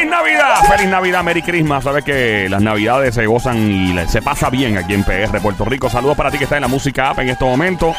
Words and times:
¡Feliz 0.00 0.12
Navidad! 0.12 0.54
¡Feliz 0.66 0.88
Navidad! 0.88 1.22
Merry 1.22 1.42
Christmas. 1.42 1.84
Sabes 1.84 2.02
que 2.02 2.48
las 2.48 2.62
Navidades 2.62 3.14
se 3.14 3.26
gozan 3.26 3.70
y 3.70 3.94
se 4.08 4.22
pasa 4.22 4.48
bien 4.48 4.78
aquí 4.78 4.94
en 4.94 5.04
PR, 5.04 5.42
Puerto 5.42 5.66
Rico. 5.66 5.90
Saludos 5.90 6.16
para 6.16 6.30
ti 6.30 6.38
que 6.38 6.44
está 6.44 6.56
en 6.56 6.62
la 6.62 6.68
música 6.68 7.10
app 7.10 7.18
en 7.18 7.28
este 7.28 7.44
momento. 7.44 7.94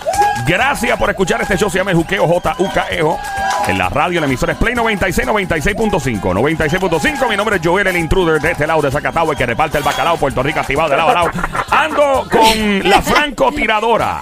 Gracias 0.47 0.97
por 0.97 1.11
escuchar 1.11 1.43
este 1.43 1.57
show. 1.57 1.69
Se 1.69 1.77
llama 1.77 1.91
El 1.91 1.97
Juqueo 1.97 2.27
J-U-K-E-O. 2.27 3.19
En 3.67 3.77
la 3.77 3.89
radio, 3.89 4.19
la 4.19 4.25
emisora 4.25 4.53
es 4.53 4.57
Play 4.57 4.73
96, 4.73 5.27
96.5. 5.27 6.19
96.5. 6.19 7.29
Mi 7.29 7.37
nombre 7.37 7.57
es 7.57 7.61
Joel, 7.63 7.85
el 7.85 7.97
intruder 7.97 8.41
de 8.41 8.53
este 8.53 8.65
lado 8.65 8.81
de 8.81 8.89
Zacatau, 8.89 9.29
el 9.29 9.37
que 9.37 9.45
reparte 9.45 9.77
el 9.77 9.83
bacalao. 9.83 10.17
Puerto 10.17 10.41
Rico 10.41 10.59
activado 10.59 10.89
de 10.89 10.97
lado 10.97 11.09
a 11.09 11.13
lado. 11.13 11.31
Ando 11.69 12.27
con 12.31 12.89
la 12.89 12.99
francotiradora. 13.03 14.21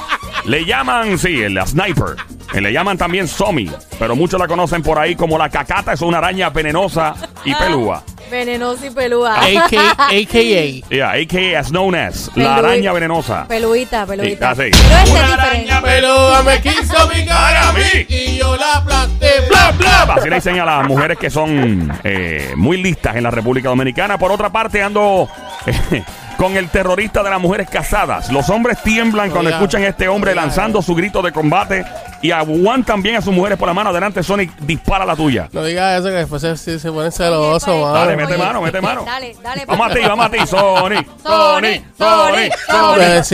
Le 0.49 0.65
llaman, 0.65 1.19
sí, 1.19 1.47
la 1.49 1.63
sniper. 1.67 2.15
Eh, 2.55 2.61
Le 2.61 2.73
llaman 2.73 2.97
también 2.97 3.27
Somi, 3.27 3.69
pero 3.99 4.15
muchos 4.15 4.39
la 4.39 4.47
conocen 4.47 4.81
por 4.81 4.97
ahí 4.97 5.15
como 5.15 5.37
la 5.37 5.47
cacata. 5.47 5.93
Es 5.93 6.01
una 6.01 6.17
araña 6.17 6.49
venenosa 6.49 7.13
y 7.45 7.53
pelúa. 7.53 8.01
Venenosa 8.31 8.87
y 8.87 8.89
pelúa. 8.89 9.35
AKA. 9.35 9.91
AKA. 10.07 10.89
Yeah, 10.89 11.11
a.k.a. 11.11 11.59
as 11.59 11.69
known 11.69 11.93
as 11.93 12.31
la 12.35 12.55
araña 12.55 12.91
venenosa. 12.93 13.45
Peluita, 13.47 14.07
peluita. 14.07 14.55
Sí, 14.55 14.61
así. 14.63 14.71
Pero 14.89 15.11
Una 15.11 15.33
araña 15.35 15.81
peluda 15.83 16.41
me 16.43 16.61
quiso 16.63 17.09
picar 17.09 17.55
a 17.55 17.69
a 17.69 17.73
mí. 17.73 17.81
mí 17.81 18.15
y 18.15 18.37
yo 18.37 18.55
la 18.57 18.77
aplasté. 18.77 19.27
Bla, 19.49 19.71
bla. 19.77 20.13
Así 20.15 20.29
le 20.29 20.35
dicen 20.37 20.59
a 20.59 20.65
las 20.65 20.87
mujeres 20.87 21.19
que 21.19 21.29
son 21.29 21.91
eh, 22.03 22.53
muy 22.55 22.77
listas 22.81 23.15
en 23.15 23.21
la 23.23 23.29
República 23.29 23.69
Dominicana. 23.69 24.17
Por 24.17 24.31
otra 24.31 24.49
parte, 24.51 24.81
ando 24.81 25.29
eh, 25.67 26.03
con 26.39 26.55
el 26.55 26.69
terrorista 26.69 27.21
de 27.21 27.29
las 27.29 27.41
mujeres 27.41 27.69
casadas. 27.69 28.31
Los 28.31 28.49
hombres 28.49 28.81
tiemblan 28.81 29.29
cuando 29.29 29.49
Oiga. 29.49 29.57
escuchan 29.57 29.83
a 29.83 29.87
este 29.89 30.07
hombre 30.07 30.31
Oiga. 30.31 30.41
lanzando 30.43 30.81
su 30.81 30.95
grito 30.95 31.21
de 31.21 31.33
combate 31.33 31.85
y 32.21 32.31
aguantan 32.31 33.01
bien 33.01 33.17
a 33.17 33.21
sus 33.21 33.33
mujeres 33.33 33.57
por 33.57 33.67
la 33.67 33.73
mano. 33.73 33.89
Adelante, 33.89 34.23
Sonic, 34.23 34.55
dispara 34.59 35.05
la 35.05 35.17
tuya. 35.17 35.49
No 35.51 35.61
digas 35.65 35.99
eso 35.99 36.07
que 36.07 36.13
después 36.15 36.41
se, 36.41 36.55
se, 36.55 36.79
se 36.79 36.91
ponen 36.93 37.11
celosos, 37.11 37.67
mano. 37.67 37.91
Dale, 37.93 38.13
Oye, 38.15 38.25
mete 38.25 38.37
mano, 38.37 38.61
mete 38.61 38.79
mano. 38.79 39.03
Dale, 39.03 39.35
dale. 39.43 39.65
Vamos 39.65 39.85
a 39.85 39.89
ti, 39.89 39.95
papi. 39.97 40.07
vamos 40.09 40.25
a 40.25 40.29
ti, 40.29 40.37
Sonic. 40.47 41.07
Sonic, 41.21 41.83
Sonic, 41.97 42.53
Sonic. 42.67 43.29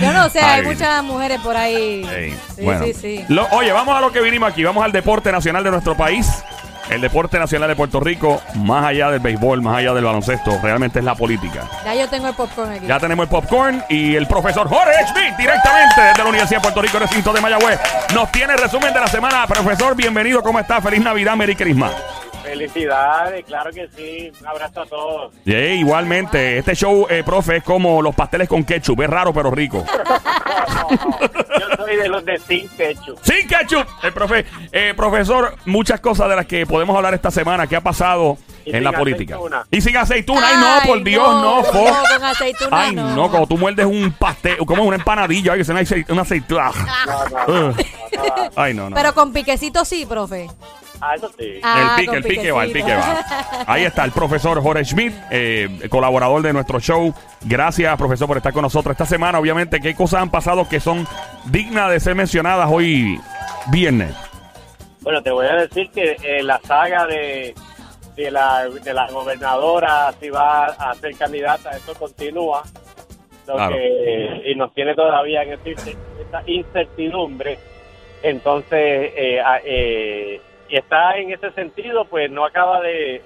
Yo 0.00 0.12
no 0.12 0.28
sé, 0.28 0.40
hay 0.40 0.60
Ay. 0.60 0.66
muchas 0.66 1.04
mujeres 1.04 1.40
por 1.40 1.56
ahí. 1.56 2.36
Sí, 2.56 2.62
bueno. 2.62 2.84
sí, 2.84 2.94
sí. 2.94 3.24
Lo- 3.28 3.46
oye, 3.52 3.72
vamos 3.72 3.96
a 3.96 4.00
lo 4.00 4.10
que 4.12 4.20
vinimos 4.20 4.50
aquí. 4.50 4.64
Vamos 4.64 4.84
al 4.84 4.92
deporte 4.92 5.30
nacional 5.30 5.62
de 5.62 5.70
nuestro 5.70 5.96
país. 5.96 6.28
El 6.90 7.00
deporte 7.00 7.38
nacional 7.38 7.68
de 7.68 7.76
Puerto 7.76 7.98
Rico, 7.98 8.42
más 8.56 8.84
allá 8.84 9.10
del 9.10 9.20
béisbol, 9.20 9.62
más 9.62 9.78
allá 9.78 9.94
del 9.94 10.04
baloncesto, 10.04 10.58
realmente 10.62 10.98
es 10.98 11.04
la 11.04 11.14
política. 11.14 11.68
Ya 11.84 11.94
yo 11.94 12.08
tengo 12.08 12.28
el 12.28 12.34
popcorn 12.34 12.72
aquí. 12.72 12.86
Ya 12.86 13.00
tenemos 13.00 13.24
el 13.24 13.30
popcorn 13.30 13.82
y 13.88 14.14
el 14.14 14.26
profesor 14.26 14.68
Jorge 14.68 14.92
Schmidt, 15.08 15.36
directamente 15.36 16.00
desde 16.00 16.22
la 16.22 16.28
Universidad 16.28 16.58
de 16.58 16.62
Puerto 16.62 16.82
Rico, 16.82 16.98
recinto 16.98 17.32
de 17.32 17.40
Mayagüez, 17.40 17.80
nos 18.14 18.30
tiene 18.30 18.52
el 18.52 18.58
resumen 18.58 18.92
de 18.92 19.00
la 19.00 19.06
semana. 19.06 19.46
Profesor, 19.46 19.96
bienvenido, 19.96 20.42
¿cómo 20.42 20.60
está? 20.60 20.80
Feliz 20.82 21.00
Navidad, 21.00 21.36
Merry 21.36 21.56
Christmas. 21.56 21.92
Felicidades, 22.42 23.42
claro 23.46 23.70
que 23.72 23.88
sí. 23.96 24.30
Un 24.38 24.46
abrazo 24.46 24.82
a 24.82 24.86
todos. 24.86 25.32
Yeah, 25.44 25.74
igualmente, 25.74 26.58
este 26.58 26.74
show, 26.74 27.06
eh, 27.08 27.22
profe, 27.24 27.56
es 27.56 27.64
como 27.64 28.02
los 28.02 28.14
pasteles 28.14 28.46
con 28.46 28.62
ketchup, 28.62 29.00
es 29.00 29.08
raro 29.08 29.32
pero 29.32 29.50
rico. 29.50 29.84
Yo 31.60 31.73
de 31.96 32.08
los 32.08 32.24
de 32.24 32.38
Sin 32.38 32.68
Ketchup. 32.68 33.18
Sin 33.22 33.46
ketchup. 33.48 33.86
El 34.02 34.12
profe, 34.12 34.44
eh, 34.72 34.94
profesor, 34.96 35.54
muchas 35.66 36.00
cosas 36.00 36.28
de 36.28 36.36
las 36.36 36.46
que 36.46 36.66
podemos 36.66 36.96
hablar 36.96 37.14
esta 37.14 37.30
semana, 37.30 37.66
¿qué 37.66 37.76
ha 37.76 37.80
pasado 37.82 38.36
en 38.66 38.82
la 38.82 38.92
política? 38.92 39.34
aceituna. 39.34 39.66
Y 39.70 39.80
sin 39.80 39.96
aceituna. 39.96 40.48
Ay, 40.48 40.56
no, 40.58 40.66
Ay, 40.80 40.88
por 40.88 41.02
Dios, 41.04 41.26
no, 41.28 41.56
no, 41.58 41.64
fo. 41.64 41.84
no, 41.84 41.94
con 42.16 42.24
aceituna 42.24 42.68
Ay, 42.80 42.94
no. 42.94 43.14
no, 43.14 43.30
como 43.30 43.46
tú 43.46 43.58
muerdes 43.58 43.86
un 43.86 44.12
pastel, 44.12 44.56
como 44.58 44.82
una 44.84 44.96
empanadilla, 44.96 45.52
ay, 45.52 45.58
que 45.58 45.64
se 45.64 45.72
una 45.72 45.80
acei- 45.82 46.06
una 46.10 46.22
aceituna. 46.22 46.70
No, 47.06 47.28
no, 47.28 47.54
no, 47.58 47.68
no. 47.70 47.74
Ay, 48.56 48.74
no, 48.74 48.88
no. 48.90 48.96
Pero 48.96 49.12
con 49.14 49.32
piquecito 49.32 49.84
sí, 49.84 50.06
profe. 50.06 50.48
Ah, 51.06 51.14
eso 51.16 51.28
sí. 51.38 51.60
Ah, 51.62 51.96
el 51.98 52.00
pique, 52.00 52.06
con 52.06 52.16
el 52.16 52.22
pique 52.24 52.52
va, 52.52 52.64
el 52.64 52.72
pique 52.72 52.94
va. 52.94 53.24
Ahí 53.66 53.84
está 53.84 54.04
el 54.04 54.12
profesor 54.12 54.62
Jorge 54.62 54.84
Schmidt, 54.84 55.12
eh, 55.30 55.68
colaborador 55.90 56.40
de 56.42 56.52
nuestro 56.52 56.80
show. 56.80 57.12
Gracias, 57.42 57.94
profesor, 57.98 58.26
por 58.26 58.38
estar 58.38 58.52
con 58.52 58.62
nosotros 58.62 58.92
esta 58.92 59.04
semana. 59.04 59.38
Obviamente, 59.38 59.80
¿qué 59.80 59.94
cosas 59.94 60.22
han 60.22 60.30
pasado 60.30 60.66
que 60.68 60.80
son 60.80 61.06
dignas 61.46 61.90
de 61.90 62.00
ser 62.00 62.14
mencionadas 62.14 62.68
hoy 62.70 63.20
viernes? 63.70 64.14
Bueno, 65.02 65.22
te 65.22 65.30
voy 65.30 65.46
a 65.46 65.54
decir 65.56 65.90
que 65.90 66.16
eh, 66.22 66.42
la 66.42 66.58
saga 66.62 67.06
de, 67.06 67.54
de, 68.16 68.30
la, 68.30 68.66
de 68.70 68.94
la 68.94 69.06
gobernadora, 69.10 70.10
si 70.18 70.30
va 70.30 70.66
a 70.66 70.94
ser 70.94 71.14
candidata, 71.16 71.70
eso 71.76 71.92
continúa. 71.94 72.62
Lo 73.46 73.56
Claro. 73.56 73.76
que, 73.76 74.42
y 74.50 74.54
nos 74.54 74.72
tiene 74.72 74.94
todavía 74.94 75.42
en 75.42 75.52
esta 75.52 75.68
incer- 75.68 75.96
esta 76.18 76.42
incertidumbre. 76.46 77.58
Entonces, 78.22 79.12
eh, 79.14 79.38
a- 79.44 79.60
eh, 79.62 80.40
y 80.68 80.76
está 80.76 81.18
en 81.18 81.30
ese 81.30 81.50
sentido, 81.52 82.06
pues 82.06 82.30
no 82.30 82.44
acaba 82.44 82.80
de, 82.80 83.22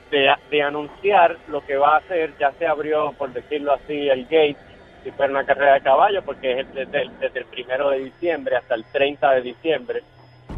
anunciar 0.65 1.37
lo 1.49 1.65
que 1.65 1.77
va 1.77 1.95
a 1.95 1.99
hacer. 1.99 2.33
Ya 2.39 2.53
se 2.53 2.67
abrió, 2.67 3.13
por 3.13 3.33
decirlo 3.33 3.75
así, 3.75 4.09
el 4.09 4.25
gate, 4.25 4.57
si 5.05 5.11
fuera 5.13 5.31
una 5.31 5.45
carrera 5.45 5.75
de 5.75 5.81
caballo, 5.81 6.23
porque 6.23 6.61
es 6.61 6.75
desde 6.75 7.03
el, 7.03 7.45
primero 7.47 7.91
de 7.91 8.01
diciembre 8.01 8.57
hasta 8.57 8.75
el 8.75 8.85
30 8.85 9.31
de 9.35 9.41
diciembre 9.43 10.03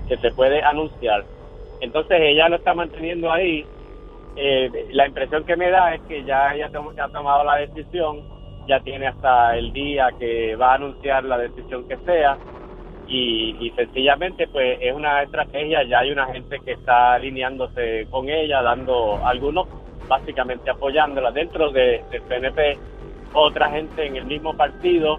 que 0.09 0.17
se 0.17 0.31
puede 0.31 0.63
anunciar. 0.63 1.25
Entonces 1.81 2.19
ella 2.21 2.49
lo 2.49 2.57
está 2.57 2.75
manteniendo 2.75 3.31
ahí. 3.31 3.65
Eh, 4.37 4.89
la 4.93 5.07
impresión 5.07 5.45
que 5.45 5.57
me 5.57 5.71
da 5.71 5.95
es 5.95 6.01
que 6.03 6.25
ya 6.25 6.55
ella 6.55 6.71
ha 6.99 7.09
tomado 7.09 7.45
la 7.45 7.57
decisión, 7.57 8.23
ya 8.67 8.81
tiene 8.81 9.09
hasta 9.09 9.57
el 9.57 9.73
día 9.73 10.09
que 10.19 10.57
va 10.57 10.73
a 10.73 10.75
anunciar 10.77 11.25
la 11.25 11.37
decisión 11.37 11.87
que 11.87 11.97
sea 11.99 12.39
y, 13.11 13.57
y 13.61 13.71
sencillamente 13.71 14.47
pues 14.47 14.79
es 14.81 14.95
una 14.95 15.23
estrategia, 15.23 15.83
ya 15.83 15.99
hay 15.99 16.13
una 16.13 16.27
gente 16.27 16.61
que 16.65 16.73
está 16.73 17.15
alineándose 17.15 18.07
con 18.09 18.29
ella, 18.31 18.63
dando 18.63 19.21
algunos 19.27 19.67
básicamente 20.09 20.71
apoyándola. 20.71 21.33
Dentro 21.33 21.71
de, 21.73 22.05
del 22.11 22.23
PNP, 22.23 22.79
otra 23.35 23.69
gente 23.71 24.07
en 24.07 24.17
el 24.17 24.25
mismo 24.27 24.57
partido 24.57 25.19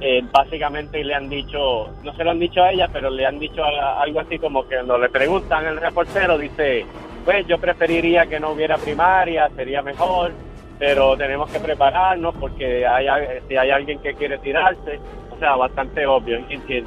eh, 0.00 0.22
básicamente 0.32 1.04
le 1.04 1.14
han 1.14 1.28
dicho, 1.28 1.88
no 2.02 2.12
se 2.14 2.24
lo 2.24 2.32
han 2.32 2.40
dicho 2.40 2.62
a 2.62 2.72
ella, 2.72 2.88
pero 2.92 3.10
le 3.10 3.24
han 3.24 3.38
dicho 3.38 3.62
algo 3.64 4.20
así 4.20 4.38
como 4.38 4.66
que 4.66 4.74
cuando 4.74 4.98
le 4.98 5.08
preguntan 5.08 5.66
el 5.66 5.76
reportero, 5.76 6.36
dice, 6.36 6.84
pues 7.24 7.46
yo 7.46 7.58
preferiría 7.58 8.26
que 8.26 8.40
no 8.40 8.50
hubiera 8.50 8.76
primaria, 8.76 9.48
sería 9.54 9.82
mejor, 9.82 10.32
pero 10.80 11.16
tenemos 11.16 11.48
que 11.48 11.60
prepararnos 11.60 12.34
porque 12.40 12.84
hay, 12.84 13.06
si 13.48 13.56
hay 13.56 13.70
alguien 13.70 14.00
que 14.00 14.14
quiere 14.14 14.38
tirarse, 14.38 14.98
o 15.34 15.38
sea, 15.38 15.56
bastante 15.56 16.06
obvio, 16.06 16.38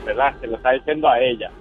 ¿verdad? 0.05 0.33
Se 0.39 0.47
lo 0.47 0.57
está 0.57 0.71
diciendo 0.71 1.07
a 1.07 1.19
ella. 1.19 1.51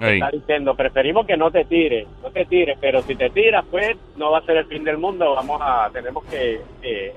Está 0.00 0.30
diciendo, 0.30 0.74
preferimos 0.74 1.26
que 1.26 1.36
no 1.36 1.50
te 1.50 1.64
tires, 1.64 2.06
no 2.22 2.30
te 2.30 2.44
tires, 2.46 2.76
pero 2.80 3.00
si 3.02 3.14
te 3.14 3.30
tiras, 3.30 3.64
pues 3.70 3.96
no 4.16 4.32
va 4.32 4.38
a 4.38 4.44
ser 4.44 4.56
el 4.58 4.66
fin 4.66 4.84
del 4.84 4.98
mundo, 4.98 5.34
vamos 5.34 5.60
a, 5.62 5.88
tenemos 5.92 6.24
que 6.24 6.60
eh, 6.82 7.14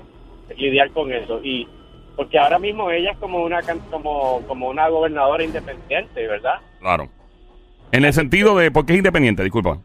lidiar 0.56 0.90
con 0.92 1.12
eso. 1.12 1.40
Y 1.42 1.66
porque 2.16 2.38
ahora 2.38 2.58
mismo 2.58 2.90
ella 2.90 3.12
es 3.12 3.18
como 3.18 3.42
una 3.42 3.60
como, 3.90 4.42
como 4.46 4.68
una 4.68 4.88
gobernadora 4.88 5.44
independiente, 5.44 6.26
¿verdad? 6.26 6.60
Claro. 6.78 7.08
En 7.92 8.04
el 8.04 8.12
sentido 8.12 8.56
de, 8.56 8.70
¿por 8.70 8.86
qué 8.86 8.92
es 8.92 8.98
independiente? 8.98 9.42
Disculpa. 9.42 9.78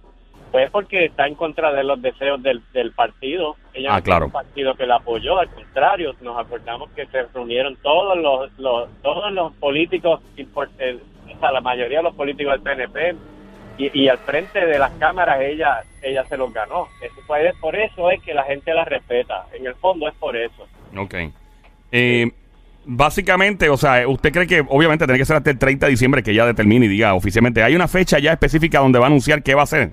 Pues 0.53 0.69
porque 0.69 1.05
está 1.05 1.25
en 1.25 1.33
contra 1.33 1.73
de 1.73 1.83
los 1.83 1.99
deseos 1.99 2.41
del, 2.43 2.61
del 2.73 2.91
partido. 2.91 3.55
Ella 3.73 3.89
Ah, 3.95 3.97
no 3.97 4.03
claro. 4.03 4.25
un 4.27 4.31
partido 4.31 4.75
que 4.75 4.85
la 4.85 4.97
apoyó, 4.97 5.39
al 5.39 5.49
contrario, 5.49 6.13
nos 6.21 6.37
acordamos 6.39 6.91
que 6.91 7.07
se 7.07 7.23
reunieron 7.33 7.75
todos 7.81 8.15
los, 8.17 8.51
los 8.59 8.87
todos 9.01 9.31
los 9.33 9.51
políticos, 9.53 10.21
eh, 10.37 10.99
o 11.35 11.39
sea, 11.39 11.51
la 11.51 11.59
mayoría 11.59 11.97
de 11.97 12.03
los 12.03 12.13
políticos 12.15 12.53
del 12.53 12.61
PNP 12.61 13.15
y, 13.79 14.03
y 14.03 14.07
al 14.09 14.19
frente 14.19 14.63
de 14.63 14.77
las 14.77 14.91
cámaras 14.99 15.41
ella 15.41 15.81
ella 16.03 16.23
se 16.25 16.37
los 16.37 16.53
ganó. 16.53 16.87
Eso 17.01 17.15
fue- 17.25 17.51
por 17.59 17.75
eso 17.75 18.11
es 18.11 18.21
que 18.21 18.35
la 18.35 18.43
gente 18.43 18.75
la 18.75 18.85
respeta. 18.85 19.47
En 19.53 19.65
el 19.65 19.73
fondo 19.73 20.07
es 20.07 20.13
por 20.13 20.37
eso. 20.37 20.67
Ok. 20.95 21.15
Eh, 21.91 22.31
básicamente, 22.85 23.69
o 23.69 23.77
sea, 23.77 24.07
¿usted 24.07 24.31
cree 24.31 24.45
que 24.45 24.63
obviamente 24.67 25.05
tiene 25.05 25.17
que 25.17 25.25
ser 25.25 25.37
hasta 25.37 25.49
el 25.49 25.57
30 25.57 25.87
de 25.87 25.91
diciembre 25.91 26.21
que 26.21 26.29
ella 26.31 26.45
determine 26.45 26.85
y 26.85 26.89
diga 26.89 27.13
oficialmente, 27.15 27.63
hay 27.63 27.75
una 27.75 27.87
fecha 27.87 28.19
ya 28.19 28.33
específica 28.33 28.79
donde 28.79 28.99
va 28.99 29.05
a 29.05 29.07
anunciar 29.07 29.41
qué 29.41 29.55
va 29.55 29.61
a 29.61 29.63
hacer? 29.63 29.91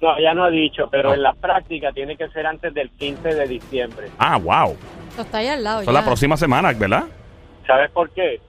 No, 0.00 0.18
ya 0.18 0.32
no 0.34 0.44
ha 0.44 0.50
dicho, 0.50 0.88
pero 0.90 1.12
en 1.12 1.22
la 1.22 1.34
práctica 1.34 1.92
tiene 1.92 2.16
que 2.16 2.28
ser 2.28 2.46
antes 2.46 2.72
del 2.72 2.90
15 2.90 3.34
de 3.34 3.46
diciembre. 3.46 4.08
Ah, 4.18 4.38
wow. 4.38 4.76
Esto 5.08 5.22
está 5.22 5.38
ahí 5.38 5.48
al 5.48 5.62
lado. 5.62 5.84
Son 5.84 5.92
ya. 5.92 6.00
la 6.00 6.06
próxima 6.06 6.36
semana, 6.36 6.72
¿verdad? 6.72 7.04
¿Sabes 7.66 7.90
por 7.90 8.10
qué? 8.10 8.40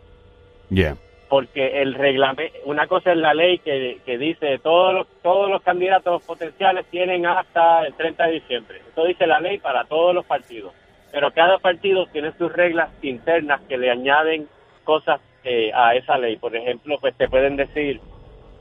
Yeah. 0.70 0.96
porque 1.32 1.82
el 1.82 1.94
reglamento, 1.94 2.58
una 2.66 2.88
cosa 2.88 3.12
es 3.12 3.18
la 3.18 3.34
ley 3.34 3.60
que, 3.60 4.00
que 4.06 4.18
dice 4.18 4.60
todos 4.60 4.94
los, 4.94 5.08
todos 5.22 5.50
los 5.50 5.62
candidatos 5.62 6.22
potenciales 6.24 6.86
tienen 6.92 7.26
hasta 7.26 7.86
el 7.86 7.94
30 7.94 8.26
de 8.26 8.32
diciembre. 8.34 8.82
Eso 8.92 9.06
dice 9.06 9.26
la 9.28 9.40
ley 9.40 9.58
para 9.58 9.86
todos 9.86 10.14
los 10.14 10.26
partidos. 10.26 10.74
Pero 11.10 11.32
cada 11.32 11.58
partido 11.60 12.06
tiene 12.08 12.34
sus 12.38 12.52
reglas 12.52 12.90
internas 13.02 13.62
que 13.70 13.78
le 13.78 13.90
añaden 13.92 14.48
cosas 14.84 15.22
eh, 15.46 15.72
a 15.74 15.96
esa 15.96 16.18
ley. 16.18 16.36
Por 16.36 16.54
ejemplo, 16.54 16.98
pues 17.00 17.16
te 17.16 17.30
pueden 17.30 17.56
decir, 17.56 18.02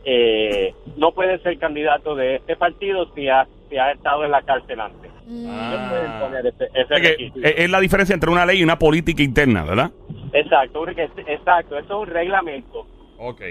eh, 0.05 0.75
no 0.97 1.13
puedes 1.13 1.43
ser 1.43 1.59
candidato 1.59 2.15
de 2.15 2.37
este 2.37 2.57
partido 2.57 3.13
si 3.15 3.29
has, 3.29 3.47
si 3.69 3.77
has 3.77 3.95
estado 3.97 4.25
en 4.25 4.31
la 4.31 4.43
cárcel 4.43 4.81
antes. 4.81 5.11
Mm. 5.27 6.21
Poner 6.21 6.47
ese, 6.47 6.65
ese 6.75 6.95
Ah. 6.95 6.97
Es, 6.97 7.03
que, 7.17 7.33
es- 7.65 7.71
la 7.71 7.81
diferencia 7.81 8.15
entre 8.15 8.31
una 8.31 8.45
ley 8.47 8.59
y 8.61 8.65
una 8.65 8.79
política 8.79 9.23
interna, 9.23 9.63
¿verdad? 9.65 9.91
Exacto, 10.33 10.87
exacto, 10.89 11.79
eso 11.79 12.03
es 12.03 12.09
un 12.09 12.15
reglamento. 12.15 12.87
Ok. 13.19 13.43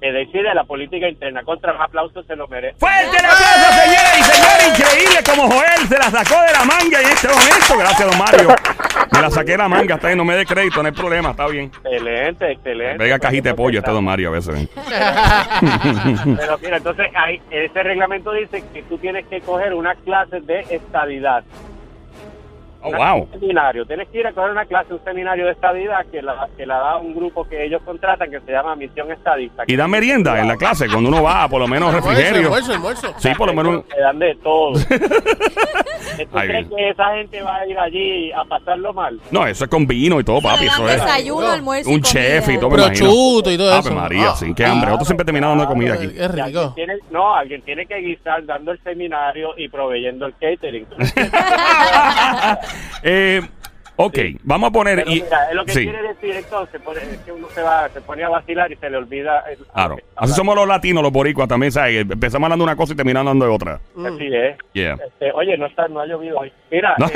que 0.00 0.12
decide 0.12 0.54
la 0.54 0.64
política 0.64 1.06
interna. 1.06 1.42
Contra 1.44 1.74
un 1.74 1.82
aplauso 1.82 2.22
se 2.22 2.34
lo 2.34 2.48
merece. 2.48 2.74
Fuerte 2.78 3.18
el 3.18 3.24
aplauso, 3.26 3.70
señoras 3.84 4.18
y 4.18 4.22
señores. 4.22 4.78
Increíble 4.80 5.20
como 5.28 5.42
Joel 5.50 5.86
se 5.86 5.98
la 5.98 6.04
sacó 6.10 6.40
de 6.40 6.52
la 6.54 6.64
manga 6.64 7.00
en 7.02 7.08
este 7.10 7.28
momento. 7.28 7.76
Gracias, 7.78 8.08
don 8.10 8.18
Mario. 8.18 8.48
Me 9.20 9.26
la 9.26 9.30
saqué 9.30 9.52
de 9.52 9.58
la 9.58 9.68
manga. 9.68 9.96
Está 9.96 10.06
bien, 10.08 10.16
no 10.16 10.24
me 10.24 10.34
dé 10.34 10.46
crédito, 10.46 10.82
no 10.82 10.88
hay 10.88 10.94
problema. 10.94 11.32
Está 11.32 11.46
bien. 11.48 11.70
Excelente, 11.84 12.52
excelente. 12.52 12.96
Venga 12.96 13.18
cajita 13.18 13.50
de 13.50 13.54
pollo 13.54 13.78
este 13.78 13.90
don 13.90 14.02
Mario 14.02 14.28
a 14.28 14.32
veces. 14.32 14.66
Pero 16.38 16.58
mira, 16.58 16.78
entonces 16.78 17.06
hay, 17.14 17.42
ese 17.50 17.82
reglamento 17.82 18.32
dice 18.32 18.64
que 18.72 18.82
tú 18.84 18.96
tienes 18.96 19.26
que 19.26 19.42
coger 19.42 19.74
unas 19.74 19.98
clases 19.98 20.46
de 20.46 20.60
estadidad. 20.70 21.44
Oh, 22.82 22.90
wow. 22.92 23.22
Un 23.24 23.40
seminario. 23.40 23.84
Tienes 23.84 24.08
que 24.08 24.20
ir 24.20 24.26
a 24.26 24.32
coger 24.32 24.50
una 24.52 24.64
clase, 24.64 24.94
un 24.94 25.04
seminario 25.04 25.44
de 25.46 25.52
estadidad 25.52 26.06
que 26.10 26.22
la, 26.22 26.48
que 26.56 26.64
la 26.66 26.78
da 26.78 26.96
un 26.96 27.14
grupo 27.14 27.44
que 27.48 27.64
ellos 27.64 27.82
contratan 27.84 28.30
que 28.30 28.40
se 28.40 28.52
llama 28.52 28.74
Misión 28.76 29.10
Estadista. 29.12 29.64
Y 29.66 29.76
dan 29.76 29.90
merienda 29.90 30.40
en 30.40 30.48
la 30.48 30.56
clase 30.56 30.86
cuando 30.88 31.08
uno 31.10 31.22
va, 31.22 31.46
por 31.48 31.60
lo 31.60 31.68
menos 31.68 31.92
refrigerio. 31.92 32.44
almuerzo, 32.44 32.72
almuerzo. 32.72 33.14
Sí, 33.18 33.30
por 33.36 33.48
lo 33.48 33.54
menos. 33.54 33.86
Te 33.88 34.00
dan 34.00 34.18
de 34.18 34.34
todo. 34.42 34.72
¿Tú 36.20 36.26
Ay, 36.38 36.48
crees 36.48 36.68
bien. 36.68 36.76
que 36.78 36.88
esa 36.90 37.14
gente 37.14 37.42
va 37.42 37.56
a 37.56 37.66
ir 37.66 37.78
allí 37.78 38.32
a 38.32 38.44
pasarlo 38.44 38.92
mal? 38.92 39.18
No, 39.30 39.46
eso 39.46 39.64
es 39.64 39.70
con 39.70 39.86
vino 39.86 40.18
y 40.20 40.24
todo, 40.24 40.40
papi. 40.40 40.66
Eso 40.66 40.88
es 40.88 40.94
desayuno, 41.00 41.40
No. 41.46 41.52
almuerzo 41.52 41.90
un 41.90 42.02
chef 42.02 42.48
y 42.48 42.58
todo. 42.58 42.70
Prosciutto 42.70 43.50
y 43.50 43.56
todo 43.56 43.70
Ave 43.70 43.80
eso. 43.80 43.94
María, 43.94 44.30
Ah. 44.30 44.36
sí, 44.36 44.52
qué 44.54 44.64
hambre. 44.66 44.86
Nosotros 44.86 45.08
siempre 45.08 45.24
terminamos 45.24 45.56
dando 45.56 45.70
comida 45.72 45.94
aquí. 45.94 46.04
Alguien 46.18 46.32
rico. 46.46 46.72
tiene- 46.74 46.98
no, 47.10 47.34
alguien 47.34 47.62
tiene 47.62 47.86
que 47.86 47.96
guisar 47.98 48.44
dando 48.44 48.72
el 48.72 48.82
seminario 48.82 49.50
y 49.56 49.68
proveyendo 49.68 50.26
el 50.26 50.32
catering. 50.34 50.86
eh, 53.02 53.42
ok, 53.96 54.18
vamos 54.42 54.68
a 54.68 54.72
poner. 54.72 54.96
Pero 54.96 55.10
y, 55.10 55.22
mira, 55.22 55.48
es 55.50 55.54
lo 55.54 55.64
que 55.64 55.72
sí, 55.72 55.82
quiere 55.84 56.02
decir 56.08 56.34
entonces 56.36 56.80
es 57.12 57.18
que 57.20 57.32
uno 57.32 57.48
se 57.54 57.62
va, 57.62 57.88
se 57.90 58.00
pone 58.00 58.22
a 58.24 58.28
vacilar 58.28 58.70
y 58.72 58.76
se 58.76 58.88
le 58.90 58.96
olvida. 58.96 59.44
el- 59.50 59.58
claro. 59.66 59.96
Así 60.16 60.32
somos 60.32 60.54
los 60.56 60.66
latinos, 60.68 61.02
los 61.02 61.12
boricuas 61.12 61.48
también, 61.48 61.72
¿sabes? 61.72 62.00
Empezamos 62.10 62.46
hablando 62.46 62.64
de 62.64 62.70
una 62.70 62.76
cosa 62.76 62.92
y 62.92 62.96
terminamos 62.96 63.28
hablando 63.28 63.44
de 63.46 63.50
otra. 63.52 63.80
Así 64.06 64.26
es. 64.34 64.56
Yeah. 64.72 64.94
Este, 65.06 65.32
oye, 65.32 65.56
no 65.58 65.66
está, 65.66 65.86
no 65.88 66.00
ha 66.00 66.06
llovido 66.06 66.38
hoy. 66.38 66.52
Mira, 66.70 66.94
No. 66.98 67.06
eh, 67.06 67.10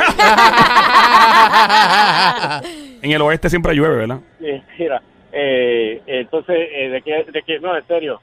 En 3.03 3.11
el 3.13 3.23
oeste 3.23 3.49
siempre 3.51 3.75
llueve, 3.75 3.97
¿verdad? 3.97 4.19
eh, 4.41 4.63
mira, 4.79 5.03
eh, 5.33 6.01
entonces, 6.07 6.57
eh, 6.73 6.89
¿de 6.91 7.03
qué, 7.03 7.25
de 7.31 7.43
qué? 7.43 7.59
No, 7.61 7.77
en 7.77 7.87
serio. 7.87 8.21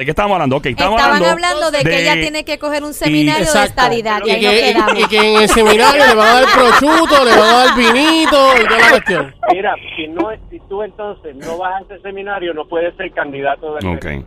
¿De 0.00 0.06
qué 0.06 0.12
estábamos 0.12 0.36
hablando? 0.36 0.56
Ok, 0.56 0.64
estábamos 0.64 0.98
Estaban 0.98 1.22
hablando, 1.22 1.44
hablando 1.46 1.70
de, 1.70 1.84
que 1.84 2.00
ella 2.00 2.14
tiene 2.14 2.42
que 2.42 2.58
coger 2.58 2.82
un 2.84 2.94
seminario 2.94 3.40
de 3.44 3.50
Exacto. 3.50 3.68
estadidad. 3.68 4.22
Y 4.24 4.30
Y 4.30 4.40
que, 4.40 4.74
y, 4.96 5.04
que 5.08 5.16
en 5.18 5.42
el 5.42 5.48
seminario 5.50 6.06
le 6.06 6.14
van 6.14 6.26
a 6.26 6.40
dar 6.40 6.44
prosciutto, 6.54 7.22
le 7.22 7.30
van 7.32 7.40
a 7.40 7.52
dar 7.66 7.76
vinito 7.76 8.52
y 8.56 8.64
toda 8.66 8.78
la 8.80 8.88
cuestión. 8.92 9.34
Mira, 9.52 9.74
si 9.94 10.08
no, 10.08 10.30
si 10.48 10.58
tú 10.70 10.82
entonces 10.82 11.36
no 11.36 11.58
vas 11.58 11.82
a 11.82 11.84
ese 11.84 12.00
seminario, 12.00 12.54
no 12.54 12.66
puedes 12.66 12.96
ser 12.96 13.12
candidato 13.12 13.74
del 13.74 13.86
Ok. 13.94 14.00
PNP. 14.00 14.24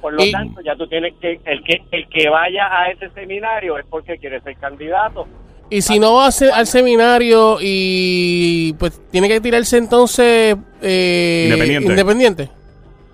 Por 0.00 0.14
lo 0.14 0.24
Y- 0.24 0.32
tanto, 0.32 0.60
ya 0.62 0.74
tú 0.74 0.88
tienes 0.88 1.14
que 1.20 1.38
el 1.44 1.62
que 1.62 1.80
el 1.92 2.08
que 2.08 2.28
vaya 2.28 2.66
a 2.76 2.90
ese 2.90 3.08
seminario 3.10 3.78
es 3.78 3.86
porque 3.88 4.18
quiere 4.18 4.40
ser 4.40 4.56
candidato. 4.56 5.28
Y 5.70 5.80
si 5.82 6.00
no 6.00 6.14
va 6.14 6.26
a 6.26 6.32
ser 6.32 6.50
al 6.52 6.66
seminario 6.66 7.58
y 7.60 8.72
pues 8.80 9.00
tiene 9.12 9.28
que 9.28 9.40
tirarse 9.40 9.76
entonces 9.78 10.56
eh, 10.82 11.42
Independiente. 11.44 11.88
independiente. 11.88 12.50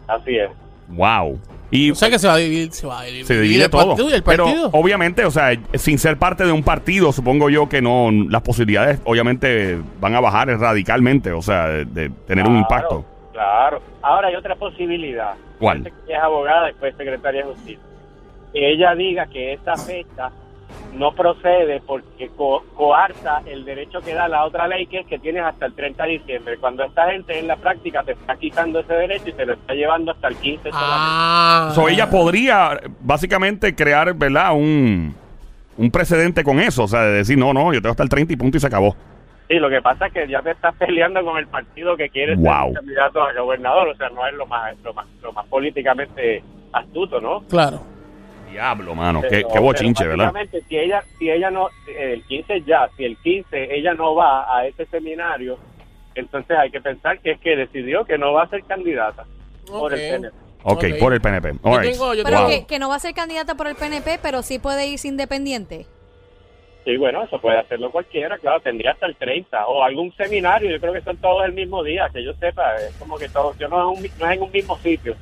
Así 0.09 0.39
es. 0.39 0.49
Wow. 0.89 1.39
Y 1.71 1.93
O 1.93 1.95
sea 1.95 2.11
que 2.11 2.19
se 2.19 2.27
va 2.27 2.35
a 2.35 2.39
dividir, 2.39 2.73
se 2.73 2.87
va 2.87 3.01
a 3.01 3.05
dividir, 3.05 3.27
se 3.27 3.41
divide 3.41 3.65
el 3.65 3.71
todo. 3.71 3.89
partido 3.89 4.11
y 4.11 4.13
el 4.15 4.23
Pero 4.23 4.47
obviamente, 4.73 5.25
o 5.25 5.31
sea, 5.31 5.53
sin 5.75 5.99
ser 5.99 6.17
parte 6.17 6.45
de 6.45 6.53
un 6.53 6.63
partido, 6.65 7.13
supongo 7.13 7.49
yo 7.49 7.69
que 7.69 7.81
no, 7.81 8.11
las 8.11 8.43
posibilidades 8.43 9.01
obviamente 9.05 9.79
van 10.01 10.15
a 10.15 10.21
bajar 10.21 10.49
radicalmente, 10.49 11.33
o 11.33 11.43
sea, 11.43 11.69
de, 11.69 11.85
de 11.85 12.11
tener 12.27 12.47
un 12.47 12.57
impacto. 12.57 13.05
Claro. 13.33 13.81
Ahora 14.03 14.29
hay 14.29 14.35
otra 14.35 14.57
posibilidad. 14.57 15.35
¿Cuál? 15.59 15.85
Que 16.07 16.13
es 16.13 16.19
abogada, 16.21 16.67
después 16.67 16.95
secretaria 16.97 17.43
de 17.45 17.53
justicia. 17.53 17.81
Que 18.53 18.73
ella 18.73 18.95
diga 18.95 19.27
que 19.27 19.53
esta 19.53 19.77
fecha 19.77 20.31
no 20.95 21.13
procede 21.13 21.81
porque 21.87 22.29
co- 22.37 22.65
coarta 22.75 23.43
el 23.47 23.65
derecho 23.65 24.01
que 24.01 24.15
da 24.15 24.27
la 24.29 24.45
otra 24.45 24.67
ley, 24.67 24.87
que 24.87 25.01
es 25.01 25.07
que 25.07 25.19
tienes 25.19 25.43
hasta 25.45 25.67
el 25.67 25.75
30 25.75 26.03
de 26.05 26.11
diciembre. 26.11 26.57
Cuando 26.59 26.83
esta 26.85 27.11
gente 27.11 27.39
en 27.39 27.47
la 27.47 27.57
práctica 27.57 28.03
te 28.03 28.13
está 28.13 28.37
quitando 28.37 28.81
ese 28.81 28.95
derecho 28.95 29.29
y 29.29 29.33
te 29.33 29.47
lo 29.47 29.53
está 29.55 29.75
llevando 29.75 30.13
hasta 30.13 30.29
el 30.29 30.37
15 30.37 30.63
solamente. 30.71 30.97
Ah. 30.99 31.73
So, 31.75 31.89
ella 31.89 32.11
podría 32.11 32.81
básicamente 33.01 33.75
crear, 33.75 34.13
¿verdad? 34.15 34.53
Un, 34.55 35.15
un 35.77 35.91
precedente 35.91 36.43
con 36.45 36.59
eso, 36.61 36.85
o 36.85 36.89
sea, 36.89 37.03
de 37.03 37.13
decir, 37.19 37.39
no, 37.39 37.53
no, 37.55 37.73
yo 37.73 37.81
tengo 37.81 37.93
hasta 37.93 38.03
el 38.03 38.09
30 38.09 38.33
y 38.33 38.37
punto 38.37 38.57
y 38.57 38.61
se 38.61 38.67
acabó. 38.67 38.97
Sí, 39.49 39.57
lo 39.59 39.69
que 39.69 39.83
pasa 39.83 40.07
es 40.07 40.13
que 40.13 40.29
ya 40.29 40.43
te 40.43 40.51
estás 40.53 40.75
peleando 40.77 41.25
con 41.25 41.37
el 41.37 41.47
partido 41.49 41.97
que 41.97 42.09
quiere 42.09 42.37
Wow. 42.37 42.67
ser 42.69 42.75
candidato 42.75 43.23
a 43.23 43.33
gobernador, 43.33 43.89
o 43.89 43.95
sea, 43.97 44.09
no 44.11 44.27
es 44.27 44.35
lo 44.35 44.47
más, 44.47 44.77
lo 44.85 44.93
más, 44.95 45.07
lo 45.23 45.33
más 45.33 45.47
políticamente 45.47 46.43
astuto, 46.73 47.21
¿no? 47.21 47.41
Claro. 47.49 47.81
Diablo, 48.51 48.95
mano, 48.95 49.21
qué, 49.23 49.29
Pero- 49.29 49.49
qué 49.49 49.59
bochinche, 49.59 50.07
¿verdad? 50.07 50.33
Si 50.69 50.77
ella, 50.79 51.03
si 51.19 51.31
ella 51.31 51.51
no, 51.51 51.69
el 51.87 52.23
15 52.25 52.63
ya, 52.63 52.89
si 52.97 53.05
el 53.05 53.17
15 53.19 53.75
ella 53.77 53.95
no 53.95 54.15
va 54.15 54.57
a 54.57 54.67
ese 54.67 54.87
seminario, 54.87 55.59
entonces 56.15 56.57
hay 56.59 56.71
que 56.71 56.81
pensar 56.81 57.19
que 57.21 57.33
es 57.33 57.41
que 57.41 57.57
decidió 57.57 58.05
que 58.05 58.19
no 58.19 58.33
va 58.33 58.45
a 58.45 58.49
ser 58.49 58.63
candidata 58.65 59.25
por 59.67 59.93
el 59.95 60.01
PNP. 60.01 60.37
Ok, 60.63 60.85
Ok. 60.93 60.99
por 60.99 61.15
el 61.15 61.21
PNP. 61.21 61.49
All 61.63 61.73
Yo 61.75 61.81
right. 61.81 61.93
tengo- 61.93 62.15
yo 62.15 62.25
Pero 62.25 62.47
que, 62.49 62.67
que 62.67 62.79
no 62.79 62.89
va 62.89 62.97
a 62.97 62.99
ser 63.01 63.15
candidata 63.15 63.55
por 63.55 63.67
el 63.67 63.77
PNP, 63.77 64.19
pero 64.21 64.43
sí 64.43 64.59
puede 64.59 64.87
irse 64.87 65.09
independiente. 65.09 65.87
Sí, 66.85 66.97
bueno, 66.97 67.23
eso 67.25 67.39
puede 67.41 67.59
hacerlo 67.59 67.91
cualquiera, 67.91 68.39
claro, 68.39 68.61
tendría 68.61 68.93
hasta 68.93 69.07
el 69.07 69.15
30 69.15 69.67
o 69.67 69.83
algún 69.85 70.13
seminario, 70.17 70.71
yo 70.71 70.81
creo 70.81 70.93
que 70.95 71.03
son 71.03 71.17
todos 71.19 71.45
el 71.45 71.53
mismo 71.53 71.83
día, 71.85 72.09
que 72.13 72.25
yo 72.25 72.33
sepa, 72.35 72.75
es 72.77 72.95
como 72.99 73.19
que 73.19 73.29
todos, 73.29 73.57
yo 73.59 73.69
no 73.69 73.93
es, 73.93 73.99
un, 73.99 74.19
no 74.19 74.27
es 74.31 74.37
en 74.37 74.43
un 74.43 74.51
mismo 74.51 74.79
sitio, 74.79 75.15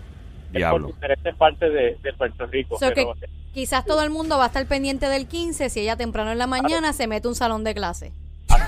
Diablo. 0.50 0.87
por 0.89 0.95
diferentes 0.95 1.35
partes 1.37 1.73
de, 1.73 1.97
de 2.03 2.12
Puerto 2.15 2.47
Rico. 2.47 2.79
Que 2.95 3.06
quizás 3.55 3.85
todo 3.85 4.03
el 4.03 4.11
mundo 4.11 4.39
va 4.39 4.45
a 4.45 4.47
estar 4.49 4.67
pendiente 4.67 5.06
del 5.09 5.27
15 5.29 5.69
si 5.71 5.81
ella 5.81 5.97
temprano 5.97 6.31
en 6.33 6.39
la 6.39 6.47
mañana 6.47 6.93
se 6.93 7.06
mete 7.06 7.29
un 7.29 7.35
salón 7.35 7.65
de 7.65 7.75
clase. 7.75 8.12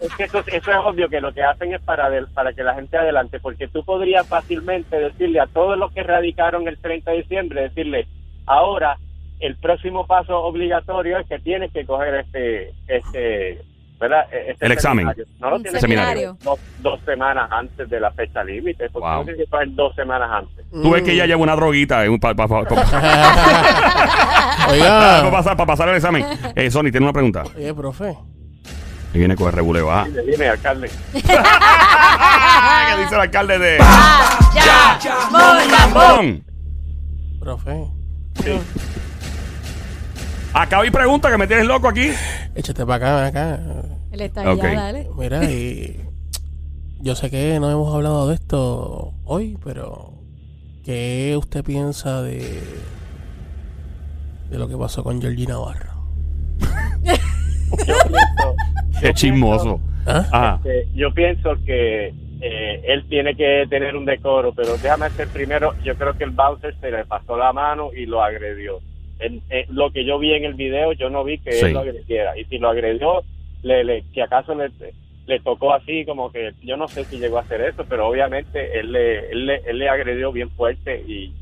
Es 0.00 0.14
que 0.16 0.24
eso, 0.24 0.38
eso 0.46 0.70
es 0.70 0.76
obvio 0.84 1.08
que 1.08 1.20
lo 1.20 1.32
que 1.32 1.42
hacen 1.42 1.72
es 1.74 1.80
para, 1.82 2.10
del- 2.10 2.26
para 2.28 2.52
que 2.52 2.62
la 2.62 2.74
gente 2.74 2.96
adelante, 2.96 3.40
porque 3.40 3.68
tú 3.68 3.84
podrías 3.84 4.26
fácilmente 4.26 4.98
decirle 4.98 5.40
a 5.40 5.46
todos 5.46 5.78
los 5.78 5.92
que 5.92 6.02
radicaron 6.02 6.66
el 6.68 6.78
30 6.78 7.10
de 7.10 7.16
diciembre, 7.18 7.62
decirle, 7.62 8.06
ahora 8.46 8.96
el 9.40 9.56
próximo 9.56 10.06
paso 10.06 10.38
obligatorio 10.42 11.18
es 11.18 11.26
que 11.28 11.38
tienes 11.38 11.72
que 11.72 11.84
coger 11.86 12.14
este, 12.16 12.72
este, 12.88 13.62
¿verdad? 13.98 14.24
E- 14.32 14.52
este 14.52 14.66
El 14.66 14.72
examen. 14.72 15.06
seminario. 15.06 15.26
No 15.40 15.50
lo 15.50 15.60
tienes 15.60 15.80
seminario. 15.80 16.36
que 16.38 16.44
dos, 16.44 16.58
dos 16.80 17.00
semanas 17.04 17.48
antes 17.50 17.88
de 17.90 18.00
la 18.00 18.10
fecha 18.12 18.44
límite, 18.44 18.88
porque 18.90 19.08
Wow. 19.08 19.24
tienes 19.24 19.44
que 19.44 19.50
coger 19.50 19.68
dos 19.74 19.94
semanas 19.96 20.30
antes. 20.32 20.64
Tú 20.70 20.90
ves 20.90 21.02
que 21.02 21.12
ella 21.12 21.26
lleva 21.26 21.40
una 21.42 21.56
droguita 21.56 22.04
eh, 22.04 22.18
para 22.20 22.34
Oiga. 24.70 25.30
pasar, 25.30 25.56
para 25.56 25.66
pasar 25.66 25.88
el 25.88 25.96
examen. 25.96 26.24
Eh, 26.54 26.70
Sony, 26.70 26.84
tiene 26.90 27.00
una 27.00 27.12
pregunta. 27.12 27.42
Oye, 27.56 27.74
profe. 27.74 28.16
Y 29.14 29.18
viene 29.18 29.34
con 29.36 29.46
el 29.46 29.52
rebule 29.54 29.80
baja. 29.80 30.04
Dime, 30.04 30.22
dime, 30.22 30.48
alcalde. 30.48 30.90
¿Qué 31.12 31.20
dice 33.02 33.14
el 33.14 33.20
alcalde 33.20 33.58
de 33.58 33.78
¡Ya! 34.54 34.98
Lambón? 35.70 36.44
Profe. 37.40 37.86
Acá 40.52 40.80
hay 40.80 40.90
pregunta 40.90 41.30
que 41.30 41.38
me 41.38 41.46
tienes 41.46 41.66
loco 41.66 41.88
aquí. 41.88 42.10
Échate 42.54 42.84
para 42.84 43.26
acá, 43.26 43.26
acá. 43.26 43.60
Él 44.18 44.24
está 44.24 44.40
ahí, 44.40 44.48
Ok. 44.48 44.62
ya, 44.62 44.74
dale. 44.74 45.08
Mira, 45.16 45.44
y 45.44 46.00
yo 47.00 47.14
sé 47.14 47.30
que 47.30 47.60
no 47.60 47.70
hemos 47.70 47.94
hablado 47.94 48.28
de 48.28 48.34
esto 48.34 49.12
hoy, 49.24 49.56
pero 49.64 50.12
¿qué 50.84 51.36
usted 51.38 51.62
piensa 51.62 52.20
de 52.22 52.60
de 54.50 54.58
lo 54.58 54.66
que 54.68 54.76
pasó 54.76 55.04
con 55.04 55.20
Georgie 55.20 55.46
Navarro? 55.46 55.92
Yo 56.60 56.64
pienso, 57.86 58.56
Qué 59.00 59.12
chismoso. 59.14 59.80
¿Ah? 60.06 60.26
Ajá. 60.32 60.60
Eh, 60.64 60.88
yo 60.94 61.12
pienso 61.12 61.50
que 61.64 62.08
eh, 62.40 62.82
él 62.88 63.04
tiene 63.08 63.36
que 63.36 63.66
tener 63.70 63.94
un 63.94 64.04
decoro, 64.04 64.52
pero 64.52 64.72
déjame 64.78 65.10
ser 65.10 65.28
primero, 65.28 65.74
yo 65.84 65.94
creo 65.96 66.14
que 66.16 66.24
el 66.24 66.30
bouncer 66.30 66.74
se 66.80 66.90
le 66.90 67.04
pasó 67.04 67.36
la 67.36 67.52
mano 67.52 67.90
y 67.94 68.06
lo 68.06 68.22
agredió. 68.22 68.80
En- 69.20 69.42
lo 69.68 69.92
que 69.92 70.04
yo 70.04 70.18
vi 70.18 70.32
en 70.32 70.44
el 70.44 70.54
video, 70.54 70.92
yo 70.92 71.10
no 71.10 71.22
vi 71.24 71.38
que 71.38 71.52
Sí. 71.52 71.66
él 71.66 71.72
lo 71.74 71.80
agrediera. 71.80 72.38
Y 72.38 72.44
si 72.46 72.58
lo 72.58 72.70
agredió, 72.70 73.22
le, 73.62 73.84
le- 73.84 74.04
si 74.14 74.20
acaso 74.20 74.54
le, 74.54 74.70
le 75.26 75.40
tocó 75.40 75.74
así, 75.74 76.04
como 76.04 76.30
que 76.32 76.52
yo 76.62 76.76
no 76.76 76.88
sé 76.88 77.04
si 77.04 77.18
llegó 77.18 77.38
a 77.38 77.42
hacer 77.42 77.60
eso, 77.62 77.84
pero 77.88 78.08
obviamente 78.08 78.78
él 78.78 78.92
le, 78.92 79.30
él 79.30 79.46
le, 79.46 79.56
él 79.66 79.78
le 79.78 79.88
agredió 79.88 80.32
bien 80.32 80.50
fuerte 80.50 81.02
y 81.06 81.32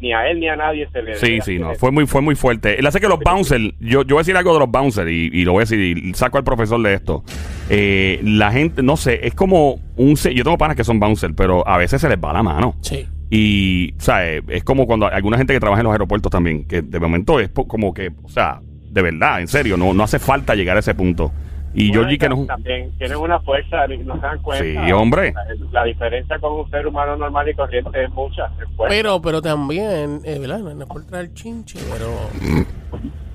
ni 0.00 0.14
a 0.14 0.30
él 0.30 0.40
ni 0.40 0.48
a 0.48 0.56
nadie 0.56 0.88
se 0.92 1.02
le... 1.02 1.14
Sí, 1.16 1.40
sí, 1.42 1.58
no, 1.58 1.74
fue 1.74 1.90
muy, 1.90 2.06
fue 2.06 2.22
muy 2.22 2.34
fuerte. 2.34 2.78
Él 2.78 2.86
hace 2.86 3.00
que 3.00 3.08
los 3.08 3.20
bouncers, 3.20 3.62
yo, 3.80 4.02
yo 4.02 4.14
voy 4.14 4.16
a 4.16 4.20
decir 4.20 4.36
algo 4.36 4.54
de 4.54 4.60
los 4.60 4.70
bouncers 4.70 5.10
y, 5.10 5.28
y 5.32 5.44
lo 5.44 5.52
voy 5.52 5.60
a 5.60 5.66
decir, 5.66 5.78
y 5.98 6.14
saco 6.14 6.38
al 6.38 6.44
profesor 6.44 6.80
de 6.82 6.94
esto. 6.94 7.22
Eh, 7.68 8.18
la 8.24 8.50
gente, 8.50 8.82
no 8.82 8.96
sé, 8.96 9.26
es 9.26 9.34
como 9.34 9.78
un... 9.96 10.16
se- 10.16 10.32
Yo 10.34 10.42
tengo 10.42 10.56
panas 10.56 10.76
que 10.76 10.84
son 10.84 10.98
bouncers, 10.98 11.34
pero 11.36 11.66
a 11.68 11.76
veces 11.76 12.00
se 12.00 12.08
les 12.08 12.18
va 12.18 12.32
la 12.32 12.42
mano. 12.42 12.76
Sí. 12.80 13.06
Y, 13.30 13.92
o 13.98 14.00
sea, 14.00 14.26
es 14.26 14.64
como 14.64 14.86
cuando 14.86 15.06
alguna 15.06 15.36
gente 15.36 15.52
que 15.52 15.60
trabaja 15.60 15.80
en 15.80 15.84
los 15.84 15.92
aeropuertos 15.92 16.30
también, 16.32 16.64
que 16.66 16.80
de 16.80 17.00
momento 17.00 17.38
es 17.40 17.50
po- 17.50 17.66
como 17.68 17.92
que, 17.92 18.10
o 18.22 18.28
sea, 18.28 18.60
de 18.90 19.02
verdad, 19.02 19.40
en 19.40 19.48
serio, 19.48 19.76
no, 19.76 19.92
no 19.92 20.02
hace 20.04 20.18
falta 20.18 20.54
llegar 20.54 20.76
a 20.76 20.80
ese 20.80 20.94
punto. 20.94 21.30
Y 21.74 21.88
Bueno, 21.88 22.02
Georgie 22.02 22.18
que 22.18 22.28
no... 22.28 22.46
También 22.46 22.92
tienen 22.98 23.18
una 23.18 23.40
fuerza, 23.40 23.86
no 23.88 24.14
se 24.14 24.20
dan 24.20 24.38
cuenta. 24.42 24.86
Sí, 24.86 24.92
hombre. 24.92 25.32
La, 25.32 25.80
la 25.80 25.84
diferencia 25.84 26.38
con 26.38 26.52
un 26.52 26.70
ser 26.70 26.86
humano 26.86 27.16
normal 27.16 27.48
y 27.48 27.54
corriente 27.54 28.04
es 28.04 28.10
mucha. 28.10 28.46
es. 28.46 28.68
Pero, 28.88 29.20
pero 29.20 29.42
también, 29.42 30.20
eh, 30.24 30.38
¿verdad? 30.38 30.60
No 30.60 30.82
es 30.82 30.88
por 30.88 31.04
traer 31.04 31.34
chinche, 31.34 31.78
pero. 31.92 32.14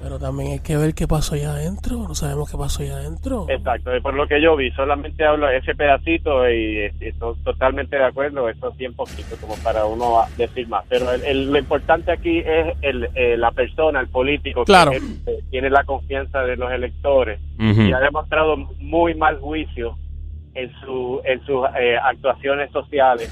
Pero 0.01 0.17
también 0.17 0.53
hay 0.53 0.59
que 0.59 0.77
ver 0.77 0.93
qué 0.93 1.07
pasó 1.07 1.35
allá 1.35 1.51
adentro. 1.51 1.97
No 1.97 2.15
sabemos 2.15 2.49
qué 2.49 2.57
pasó 2.57 2.81
allá 2.83 2.95
adentro. 2.97 3.45
Exacto, 3.49 3.95
y 3.95 3.99
por 3.99 4.13
lo 4.13 4.27
que 4.27 4.41
yo 4.41 4.55
vi, 4.55 4.71
solamente 4.71 5.25
hablo 5.25 5.49
ese 5.49 5.75
pedacito 5.75 6.49
y, 6.49 6.85
y 7.01 7.05
estoy 7.07 7.35
totalmente 7.43 7.97
de 7.97 8.05
acuerdo, 8.05 8.47
eso 8.47 8.69
es 8.69 8.77
bien 8.77 8.93
poquito 8.93 9.35
como 9.41 9.55
para 9.57 9.85
uno 9.85 10.21
a- 10.21 10.27
decir 10.37 10.67
más. 10.69 10.85
Pero 10.87 11.11
el- 11.11 11.23
el- 11.25 11.51
lo 11.51 11.59
importante 11.59 12.11
aquí 12.13 12.39
es 12.39 12.77
el, 12.81 13.09
eh, 13.13 13.35
la 13.37 13.51
persona, 13.51 13.99
el 13.99 14.07
político, 14.07 14.63
Claro. 14.63 14.91
que 14.91 14.97
es- 14.97 15.03
eh, 15.27 15.39
tiene 15.51 15.69
la 15.69 15.83
confianza 15.83 16.43
de 16.43 16.55
los 16.55 16.71
electores 16.71 17.39
y 17.59 17.91
ha 17.91 17.99
demostrado 17.99 18.55
muy 18.79 19.15
mal 19.15 19.37
juicio 19.39 19.97
en, 20.55 20.71
su, 20.79 21.21
en 21.25 21.45
sus 21.45 21.65
eh, 21.77 21.97
actuaciones 22.01 22.71
sociales. 22.71 23.29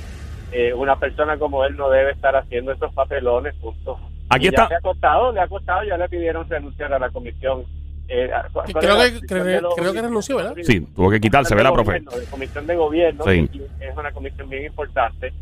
Eh, 0.52 0.74
una 0.74 0.98
persona 0.98 1.38
como 1.38 1.64
él 1.66 1.76
no 1.78 1.90
debe 1.90 2.12
estar 2.12 2.36
haciendo 2.36 2.72
esos 2.74 2.94
papelones, 2.94 3.54
punto. 3.56 3.98
Aquí 4.30 4.48
está- 4.48 4.68
Le 4.70 4.76
ha 4.76 4.82
costado, 4.82 5.32
le 5.32 5.40
ha 5.42 5.48
costado, 5.48 5.84
ya 5.84 5.98
le 5.98 6.10
pidieron 6.10 6.48
renunciar 6.50 6.94
a 6.94 7.00
la 7.00 7.10
comisión. 7.10 7.64
eh, 8.10 8.32
a- 8.34 8.48
¿cuál 8.54 8.66
Creo 8.68 8.96
la 8.98 9.04
que- 9.12 9.20
creo- 9.20 9.62
los- 9.62 9.76
creo 9.76 9.92
que 9.92 10.02
renunció, 10.02 10.38
¿verdad? 10.38 10.56
Sí, 10.64 10.80
tuvo 10.96 11.10
que 11.12 11.20
quitarse, 11.20 11.54
¿verdad, 11.54 11.74
profe? 11.74 12.00
de 12.00 12.26
comisión 12.32 12.66
de 12.66 12.76
gobierno, 12.78 13.22
Sí. 13.26 13.50
es 13.82 13.98
una 13.98 14.14
comisión 14.14 14.48
bien 14.50 14.64
importante, 14.64 15.34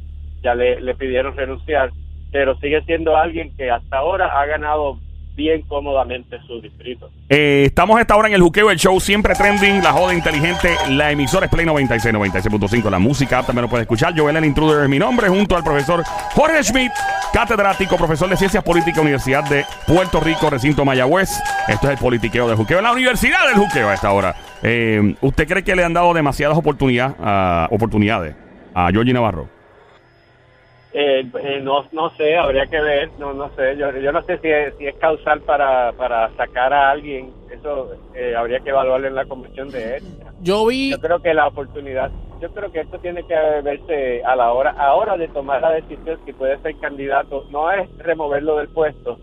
ya 0.42 0.56
le, 0.56 0.82
le 0.82 0.96
pidieron 0.96 1.38
renunciar, 1.38 1.92
pero 2.32 2.58
sigue 2.58 2.82
siendo 2.86 3.16
alguien 3.16 3.56
que 3.56 3.70
hasta 3.70 3.98
ahora 3.98 4.42
ha 4.42 4.48
ganado 4.48 4.98
bien 5.36 5.64
cómodamente 5.64 6.38
su 6.48 6.62
distrito. 6.62 7.10
Eh, 7.30 7.64
estamos 7.66 8.00
esta 8.00 8.16
hora 8.16 8.28
en 8.30 8.36
el 8.36 8.42
Juqueo, 8.42 8.72
el 8.72 8.78
show 8.78 9.00
siempre 9.00 9.36
trending, 9.36 9.84
la 9.84 9.92
joda 9.92 10.14
inteligente, 10.14 10.76
la 10.90 11.12
emisora 11.12 11.46
es 11.48 11.52
Play 11.52 11.66
96, 11.66 12.14
96.5, 12.16 12.90
la 12.90 13.00
música 13.00 13.44
también 13.44 13.64
lo 13.64 13.70
puede 13.70 13.82
escuchar. 13.84 14.14
Joel 14.18 14.38
el 14.38 14.46
Intruder 14.46 14.84
es 14.84 14.90
mi 14.90 14.98
nombre, 15.00 15.28
junto 15.28 15.56
al 15.58 15.64
profesor 15.64 16.04
Jorge 16.34 16.64
Schmidt, 16.64 16.92
catedrático, 17.34 17.98
profesor 17.98 18.30
de 18.30 18.38
Ciencias 18.38 18.64
Políticas, 18.64 19.00
Universidad 19.02 19.44
de 19.50 19.66
Puerto 19.88 20.20
Rico, 20.20 20.50
recinto 20.50 20.86
Mayagüez. 20.86 21.30
Esto 21.68 21.88
es 21.88 21.94
el 21.94 21.98
politiqueo 22.00 22.48
del 22.48 22.56
Juqueo, 22.56 22.82
la 22.82 22.92
Universidad 22.94 23.46
del 23.48 23.56
Juqueo 23.56 23.90
a 23.90 23.94
esta 23.94 24.12
hora. 24.12 24.36
Eh, 24.64 25.16
¿Usted 25.22 25.48
cree 25.48 25.64
que 25.64 25.76
le 25.76 25.84
han 25.84 25.94
dado 25.94 26.14
demasiadas 26.14 26.58
oportunidades, 26.58 27.16
a- 27.22 27.68
oportunidades 27.72 28.36
a 28.74 28.90
Georgie 28.92 29.14
Navarro? 29.14 29.50
Eh, 30.98 31.30
eh, 31.44 31.60
no, 31.62 31.86
no 31.92 32.10
sé, 32.16 32.38
habría 32.38 32.68
que 32.68 32.80
ver, 32.80 33.10
no, 33.20 33.34
no 33.34 33.54
sé, 33.58 33.76
yo, 33.76 33.92
yo 33.98 34.14
no 34.14 34.24
sé 34.24 34.38
si 34.38 34.48
es, 34.48 34.74
si 34.78 34.88
es 34.88 34.96
causal 34.96 35.42
para, 35.42 35.92
para 35.92 36.34
sacar 36.38 36.72
a 36.72 36.90
alguien, 36.90 37.34
eso 37.52 37.90
eh, 38.14 38.34
habría 38.34 38.62
que 38.62 38.70
evaluarlo 38.70 39.06
en 39.06 39.16
la 39.16 39.26
comisión 39.26 39.70
de 39.72 39.98
ética. 39.98 40.32
Yo 40.40 40.66
vi. 40.66 40.92
Yo 40.92 41.02
creo 41.02 41.20
que 41.20 41.34
la 41.34 41.48
oportunidad, 41.48 42.12
yo 42.40 42.50
creo 42.54 42.72
que 42.72 42.80
esto 42.80 42.98
tiene 43.00 43.24
que 43.28 43.36
verse 43.62 44.24
a 44.24 44.38
la 44.38 44.54
hora, 44.54 44.74
ahora 44.80 45.18
de 45.18 45.28
tomar 45.28 45.62
la 45.62 45.72
decisión 45.72 46.18
si 46.26 46.32
puede 46.32 46.58
ser 46.60 46.78
candidato, 46.78 47.46
no 47.50 47.70
es 47.74 47.90
removerlo 47.98 48.56
del 48.56 48.70
puesto, 48.70 49.20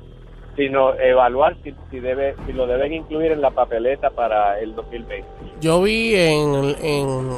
sino 0.56 0.92
evaluar 1.00 1.56
si, 1.64 1.74
si 1.90 2.00
debe, 2.00 2.34
si 2.44 2.52
lo 2.52 2.66
deben 2.66 2.92
incluir 2.92 3.32
en 3.32 3.40
la 3.40 3.50
papeleta 3.50 4.10
para 4.10 4.60
el 4.60 4.74
2020. 4.74 5.26
Yo 5.62 5.80
vi 5.80 6.16
en, 6.16 6.76
en 6.82 7.30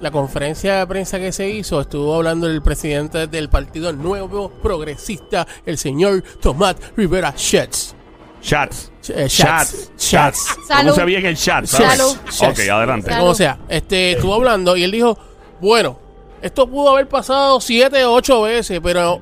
la 0.00 0.10
conferencia 0.10 0.78
de 0.78 0.86
prensa 0.86 1.18
que 1.18 1.32
se 1.32 1.48
hizo, 1.48 1.80
estuvo 1.80 2.14
hablando 2.14 2.46
el 2.46 2.62
presidente 2.62 3.26
del 3.26 3.48
Partido 3.48 3.92
Nuevo 3.92 4.50
Progresista, 4.50 5.46
el 5.64 5.78
señor 5.78 6.22
Tomás 6.40 6.76
Rivera 6.96 7.32
Schatz. 7.36 7.94
Chats. 8.42 8.92
Eh. 9.08 9.26
Schatz. 9.28 9.90
Schatz. 9.98 10.38
Salud. 10.38 10.66
Pronuncia 10.66 11.04
bien 11.06 11.24
el 11.24 11.36
chat, 11.36 11.64
¿sabes? 11.64 11.98
Salud. 11.98 12.52
Ok, 12.52 12.58
adelante. 12.70 13.08
Salud. 13.08 13.20
Como 13.22 13.34
sea, 13.34 13.58
este, 13.70 14.12
estuvo 14.12 14.34
hablando 14.34 14.76
y 14.76 14.84
él 14.84 14.90
dijo, 14.90 15.16
bueno, 15.62 15.98
esto 16.42 16.68
pudo 16.68 16.90
haber 16.90 17.08
pasado 17.08 17.58
siete 17.62 18.04
o 18.04 18.12
ocho 18.12 18.42
veces, 18.42 18.80
pero 18.82 19.20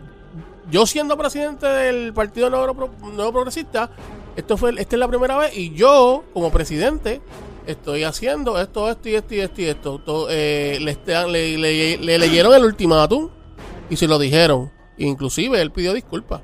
yo 0.73 0.87
siendo 0.87 1.17
presidente 1.17 1.67
del 1.67 2.13
Partido 2.13 2.51
Nuevo, 2.51 2.75
Pro- 2.75 3.11
Nuevo 3.13 3.31
Progresista, 3.33 3.91
esto 4.35 4.57
fue, 4.57 4.71
esta 4.79 4.97
es 4.97 4.99
la 4.99 5.07
primera 5.07 5.37
vez 5.37 5.57
y 5.57 5.73
yo, 5.73 6.25
como 6.35 6.51
presidente, 6.51 7.21
estoy 7.67 8.05
haciendo 8.05 8.61
esto, 8.61 8.91
esto 8.91 9.09
y 9.09 9.15
esto 9.15 9.35
y 9.35 9.41
esto 9.41 9.61
y 9.61 9.65
esto. 9.67 9.99
To- 9.99 10.27
eh, 10.31 10.79
le, 10.81 10.91
están- 10.93 11.31
le- 11.33 11.57
le- 11.59 11.97
le 11.99 12.19
leyeron 12.19 12.55
el 12.55 12.65
ultimátum 12.65 13.29
y 13.91 13.97
se 13.97 14.07
lo 14.09 14.19
dijeron. 14.19 14.71
Inclusive 14.99 15.61
él 15.61 15.71
pidió 15.71 15.93
disculpas 15.95 16.43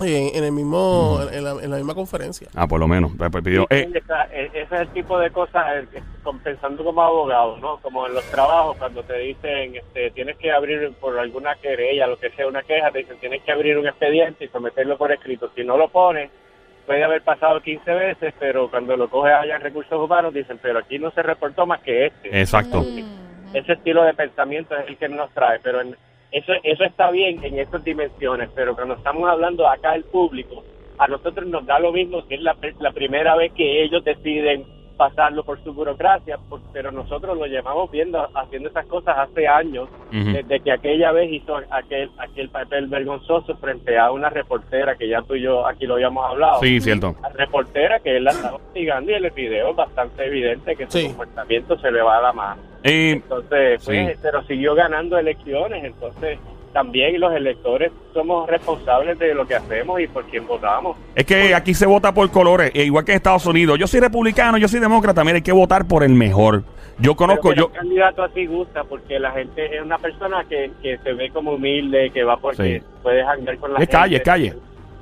en, 0.00 0.34
en 0.34 0.44
el 0.44 0.52
mismo, 0.52 1.20
en, 1.30 1.44
la, 1.44 1.50
en 1.52 1.70
la 1.70 1.76
misma 1.76 1.94
conferencia. 1.94 2.48
Ah, 2.54 2.66
por 2.66 2.80
lo 2.80 2.88
menos. 2.88 3.12
Pidió- 3.44 3.66
eh, 3.70 3.88
Esa- 3.94 4.24
e- 4.32 4.46
ese 4.54 4.74
es 4.74 4.80
el 4.80 4.88
tipo 4.88 5.18
de 5.18 5.30
cosas, 5.30 5.64
eh, 5.74 5.86
que- 5.92 6.02
con- 6.22 6.38
pensando 6.40 6.82
como 6.84 7.02
abogado, 7.02 7.56
¿no? 7.58 7.78
Como 7.78 8.06
en 8.06 8.14
los 8.14 8.24
trabajos, 8.30 8.76
cuando 8.78 9.02
te 9.02 9.18
dicen, 9.18 9.76
este, 9.76 10.10
tienes 10.10 10.36
que 10.38 10.50
abrir 10.50 10.92
por 11.00 11.18
alguna 11.18 11.54
querella, 11.56 12.06
lo 12.06 12.18
que 12.18 12.30
sea, 12.30 12.46
una 12.46 12.62
queja, 12.62 12.90
te 12.90 12.98
dicen, 13.00 13.18
tienes 13.20 13.42
que 13.42 13.52
abrir 13.52 13.76
un 13.78 13.86
expediente 13.86 14.44
y 14.44 14.48
someterlo 14.48 14.96
por 14.98 15.12
escrito. 15.12 15.50
Si 15.54 15.64
no 15.64 15.76
lo 15.76 15.88
pones, 15.88 16.30
puede 16.90 17.04
haber 17.04 17.22
pasado 17.22 17.60
15 17.60 17.88
veces, 17.94 18.34
pero 18.40 18.68
cuando 18.68 18.96
lo 18.96 19.08
coges 19.08 19.32
allá 19.32 19.54
en 19.54 19.62
recursos 19.62 19.92
humanos, 19.96 20.34
dicen, 20.34 20.58
pero 20.60 20.80
aquí 20.80 20.98
no 20.98 21.12
se 21.12 21.22
reportó 21.22 21.64
más 21.64 21.80
que 21.82 22.06
este. 22.06 22.40
exacto. 22.40 22.80
Mm. 22.82 23.56
Ese 23.56 23.74
estilo 23.74 24.02
de 24.02 24.12
pensamiento 24.12 24.76
es 24.76 24.88
el 24.88 24.96
que 24.96 25.08
nos 25.08 25.30
trae, 25.30 25.60
pero 25.62 25.82
en- 25.82 25.94
eso, 26.32 26.52
eso 26.64 26.82
está 26.82 27.12
bien 27.12 27.44
en 27.44 27.60
estas 27.60 27.84
dimensiones, 27.84 28.48
pero 28.56 28.74
cuando 28.74 28.94
estamos 28.94 29.30
hablando 29.30 29.68
acá 29.68 29.92
del 29.92 30.02
público, 30.02 30.64
a 30.98 31.06
nosotros 31.06 31.46
nos 31.46 31.64
da 31.64 31.78
lo 31.78 31.92
mismo 31.92 32.22
si 32.22 32.34
es 32.34 32.40
la, 32.42 32.56
la 32.80 32.90
primera 32.90 33.36
vez 33.36 33.52
que 33.52 33.84
ellos 33.84 34.02
deciden 34.02 34.64
pasarlo 35.00 35.42
por 35.44 35.58
su 35.64 35.72
burocracia, 35.72 36.36
por- 36.50 36.60
pero 36.74 36.92
nosotros 36.92 37.34
lo 37.38 37.46
llevamos 37.46 37.90
viendo, 37.90 38.28
haciendo 38.34 38.68
esas 38.68 38.84
cosas 38.84 39.16
hace 39.16 39.48
años, 39.48 39.88
desde 40.10 40.60
que 40.60 40.70
aquella 40.72 41.10
vez 41.10 41.32
hizo 41.32 41.56
aquel, 41.70 42.10
aquel 42.18 42.50
papel 42.50 42.86
vergonzoso 42.86 43.56
frente 43.56 43.96
a 43.98 44.10
una 44.12 44.28
reportera 44.28 44.96
que 44.96 45.08
ya 45.08 45.22
tú 45.22 45.36
y 45.36 45.40
yo 45.40 45.66
aquí 45.66 45.86
lo 45.86 45.94
habíamos 45.94 46.22
hablado. 46.30 46.60
Sí, 46.60 46.78
cierto. 46.82 47.14
La 47.22 47.30
reportera 47.30 47.98
que 48.00 48.18
él 48.18 48.24
la 48.24 48.32
estaba 48.32 48.56
hostigando 48.56 49.10
y 49.10 49.14
el 49.14 49.30
video 49.30 49.70
es 49.70 49.76
bastante 49.76 50.26
evidente 50.26 50.76
que 50.76 50.84
su 50.84 50.98
Sí. 50.98 51.06
comportamiento 51.08 51.78
se 51.78 51.90
le 51.90 52.02
va 52.02 52.18
a 52.18 52.22
la 52.22 52.32
mano. 52.34 52.60
Eh, 52.84 53.12
Entonces, 53.12 53.82
pues, 53.82 54.12
Sí. 54.16 54.18
pero 54.22 54.42
siguió 54.44 54.74
ganando 54.74 55.16
elecciones, 55.16 55.82
entonces 55.82 56.38
también 56.72 57.18
los 57.20 57.32
electores 57.34 57.90
somos 58.14 58.48
responsables 58.48 59.18
de 59.18 59.34
lo 59.34 59.46
que 59.46 59.54
hacemos 59.56 60.00
y 60.00 60.06
por 60.06 60.24
quién 60.26 60.46
votamos. 60.46 60.96
es 61.14 61.24
que 61.26 61.54
aquí 61.54 61.74
se 61.74 61.86
vota 61.86 62.12
por 62.14 62.30
colores, 62.30 62.70
eh, 62.74 62.84
igual 62.84 63.04
que 63.04 63.12
en 63.12 63.16
Estados 63.16 63.46
Unidos. 63.46 63.78
Yo 63.78 63.86
soy 63.86 64.00
republicano, 64.00 64.56
yo 64.58 64.68
soy 64.68 64.80
demócrata, 64.80 65.24
mira, 65.24 65.36
hay 65.36 65.42
que 65.42 65.52
votar 65.52 65.86
por 65.86 66.02
el 66.04 66.12
mejor. 66.14 66.62
Yo 66.98 67.16
conozco, 67.16 67.52
yo... 67.54 67.66
el 67.66 67.72
candidato 67.72 68.22
así 68.22 68.44
gusta 68.46 68.84
porque 68.84 69.18
la 69.18 69.30
gente 69.32 69.74
es 69.76 69.82
una 69.82 69.96
persona 69.98 70.44
que, 70.48 70.70
que 70.82 70.98
se 70.98 71.12
ve 71.14 71.30
como 71.30 71.52
humilde, 71.54 72.10
que 72.12 72.22
va 72.24 72.36
porque 72.36 72.80
Sí. 72.80 72.86
puede 73.02 73.24
jangar 73.24 73.56
con 73.58 73.72
la 73.72 73.80
Es 73.80 73.88
calle, 73.88 74.16
gente. 74.16 74.16
es 74.16 74.22
calle. 74.22 74.54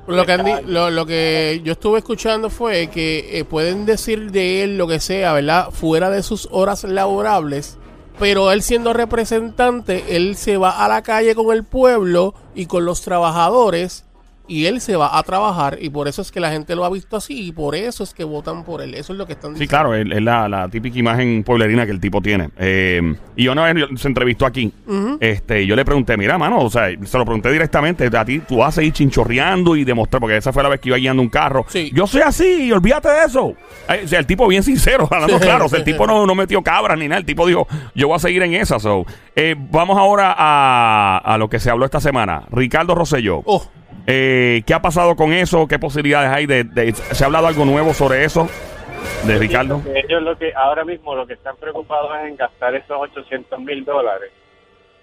Lo 0.06 0.24
que, 0.24 0.38
lo, 0.66 0.90
lo 0.90 1.04
que 1.04 1.60
yo 1.64 1.72
estuve 1.72 1.98
escuchando 1.98 2.48
fue 2.48 2.86
que 2.88 3.38
eh, 3.40 3.44
pueden 3.44 3.84
decir 3.84 4.30
de 4.30 4.62
él 4.62 4.78
lo 4.78 4.86
que 4.86 5.00
sea, 5.00 5.34
¿verdad? 5.34 5.70
Fuera 5.70 6.08
de 6.08 6.22
sus 6.22 6.48
horas 6.50 6.84
laborables, 6.84 7.78
pero 8.18 8.50
él 8.50 8.62
siendo 8.62 8.92
representante, 8.92 10.16
él 10.16 10.36
se 10.36 10.56
va 10.56 10.84
a 10.84 10.88
la 10.88 11.02
calle 11.02 11.34
con 11.34 11.54
el 11.54 11.64
pueblo 11.64 12.34
y 12.54 12.66
con 12.66 12.84
los 12.84 13.02
trabajadores 13.02 14.04
y 14.48 14.66
él 14.66 14.80
se 14.80 14.96
va 14.96 15.16
a 15.18 15.22
trabajar 15.22 15.78
y 15.80 15.90
por 15.90 16.08
eso 16.08 16.22
es 16.22 16.32
que 16.32 16.40
la 16.40 16.50
gente 16.50 16.74
lo 16.74 16.84
ha 16.84 16.90
visto 16.90 17.16
así 17.16 17.48
y 17.48 17.52
por 17.52 17.74
eso 17.74 18.02
es 18.04 18.14
que 18.14 18.24
votan 18.24 18.64
por 18.64 18.80
él. 18.82 18.94
Eso 18.94 19.12
es 19.12 19.18
lo 19.18 19.26
que 19.26 19.34
están 19.34 19.50
Sí, 19.52 19.60
diciendo. 19.60 19.70
claro, 19.70 19.94
es, 19.94 20.06
es 20.10 20.22
la, 20.22 20.48
la 20.48 20.68
típica 20.68 20.98
imagen 20.98 21.44
pueblerina 21.44 21.84
que 21.86 21.92
el 21.92 22.00
tipo 22.00 22.20
tiene. 22.20 22.50
Eh, 22.58 23.14
y 23.36 23.46
una 23.48 23.70
vez 23.72 23.86
se 24.00 24.08
entrevistó 24.08 24.46
aquí, 24.46 24.72
este, 25.20 25.66
yo 25.66 25.76
le 25.76 25.84
pregunté, 25.84 26.16
mira, 26.16 26.38
mano, 26.38 26.58
o 26.60 26.70
sea, 26.70 26.88
se 27.04 27.18
lo 27.18 27.24
pregunté 27.24 27.52
directamente, 27.52 28.08
a 28.16 28.24
ti 28.24 28.40
tú 28.40 28.56
vas 28.58 28.76
a 28.78 28.82
ir 28.82 28.92
chinchorreando 28.92 29.76
y 29.76 29.84
demostrar, 29.84 30.20
porque 30.20 30.36
esa 30.36 30.52
fue 30.52 30.62
la 30.62 30.68
vez 30.70 30.80
que 30.80 30.88
iba 30.88 30.96
guiando 30.98 31.22
un 31.22 31.28
carro. 31.28 31.64
Sí. 31.68 31.90
Yo 31.94 32.06
soy 32.06 32.22
así, 32.22 32.64
y 32.66 32.72
olvídate 32.72 33.08
de 33.08 33.24
eso. 33.26 33.54
Eh, 33.88 34.02
o 34.04 34.08
sea, 34.08 34.18
el 34.18 34.26
tipo 34.26 34.46
bien 34.48 34.62
sincero, 34.62 35.06
hablando 35.10 35.38
Sí, 35.38 35.44
claro, 35.44 35.66
o 35.66 35.68
sea, 35.68 35.78
el 35.78 35.84
sí, 35.84 35.92
tipo 35.92 36.04
sí. 36.04 36.08
no, 36.12 36.26
no 36.26 36.34
metió 36.34 36.62
cabras 36.62 36.98
ni 36.98 37.06
nada, 37.08 37.18
el 37.20 37.26
tipo 37.26 37.46
dijo, 37.46 37.68
yo 37.94 38.08
voy 38.08 38.16
a 38.16 38.18
seguir 38.18 38.42
en 38.42 38.54
esa. 38.54 38.78
So. 38.78 39.04
Eh, 39.36 39.54
vamos 39.70 39.96
ahora 39.98 40.34
a, 40.36 41.18
a 41.24 41.38
lo 41.38 41.48
que 41.48 41.60
se 41.60 41.70
habló 41.70 41.84
esta 41.84 42.00
semana. 42.00 42.42
Ricardo 42.50 42.94
Rosselló. 42.94 43.42
Oh, 43.44 43.64
Eh, 44.10 44.62
¿Qué 44.66 44.72
ha 44.72 44.80
pasado 44.80 45.14
con 45.16 45.34
eso? 45.34 45.68
¿Qué 45.68 45.78
posibilidades 45.78 46.30
hay 46.30 46.46
de, 46.46 46.64
de- 46.64 46.94
¿Se 46.94 47.22
ha 47.22 47.26
hablado 47.26 47.46
algo 47.46 47.66
nuevo 47.66 47.92
sobre 47.92 48.24
eso? 48.24 48.48
De 49.26 49.36
Ricardo. 49.38 49.82
Que 49.84 50.00
ellos 50.00 50.22
lo 50.22 50.36
que 50.38 50.50
ahora 50.54 50.82
mismo 50.84 51.14
lo 51.14 51.26
que 51.26 51.34
están 51.34 51.56
preocupados 51.56 52.10
es 52.22 52.28
en 52.30 52.36
gastar 52.36 52.74
esos 52.74 52.96
800 52.98 53.58
mil 53.60 53.84
dólares. 53.84 54.30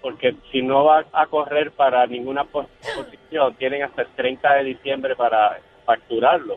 Porque 0.02 0.34
si 0.50 0.60
no 0.60 0.84
va 0.84 1.04
a 1.12 1.26
correr 1.26 1.70
para 1.70 2.04
ninguna 2.08 2.42
pos- 2.44 2.66
posición, 2.96 3.54
tienen 3.54 3.84
hasta 3.84 4.02
el 4.02 4.08
30 4.16 4.54
de 4.54 4.64
diciembre 4.64 5.14
para 5.14 5.58
facturarlo. 5.84 6.56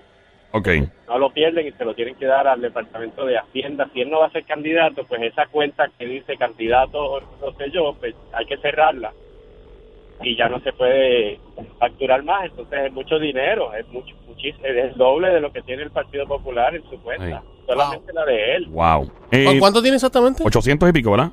Ok. 0.51 0.67
no 1.07 1.19
lo 1.19 1.29
pierden 1.29 1.67
y 1.67 1.71
se 1.73 1.85
lo 1.85 1.93
tienen 1.93 2.15
que 2.15 2.25
dar 2.25 2.47
al 2.47 2.59
Departamento 2.61 3.23
de 3.23 3.37
Hacienda. 3.37 3.87
Si 3.93 4.01
él 4.01 4.09
no 4.09 4.21
va 4.21 4.25
a 4.25 4.31
ser 4.31 4.43
candidato, 4.45 5.03
pues 5.03 5.21
esa 5.21 5.45
cuenta 5.45 5.87
que 5.99 6.07
dice 6.07 6.35
candidato, 6.37 7.21
no 7.39 7.51
sé 7.55 7.69
yo, 7.69 7.93
pues 7.99 8.15
hay 8.33 8.47
que 8.47 8.57
cerrarla 8.57 9.11
y 10.21 10.35
ya 10.35 10.49
no 10.49 10.59
se 10.61 10.73
puede 10.73 11.39
facturar 11.79 12.23
más. 12.23 12.45
Entonces 12.45 12.79
es 12.85 12.91
mucho 12.93 13.19
dinero, 13.19 13.73
es 13.73 13.87
mucho, 13.89 14.15
muchis- 14.27 14.55
es 14.63 14.91
el 14.91 14.97
doble 14.97 15.29
de 15.29 15.39
lo 15.41 15.51
que 15.51 15.61
tiene 15.61 15.83
el 15.83 15.91
Partido 15.91 16.25
Popular 16.27 16.75
en 16.75 16.83
su 16.89 16.99
cuenta. 17.01 17.41
Solamente 17.67 18.11
la 18.13 18.25
de 18.25 18.55
él. 18.55 18.65
Wow. 18.69 19.05
¿Cu- 19.07 19.11
Eh, 19.31 19.57
¿Cuánto 19.59 19.81
tiene 19.81 19.95
exactamente? 19.95 20.43
800 20.45 20.89
y 20.89 20.91
pico, 20.91 21.11
¿verdad? 21.11 21.31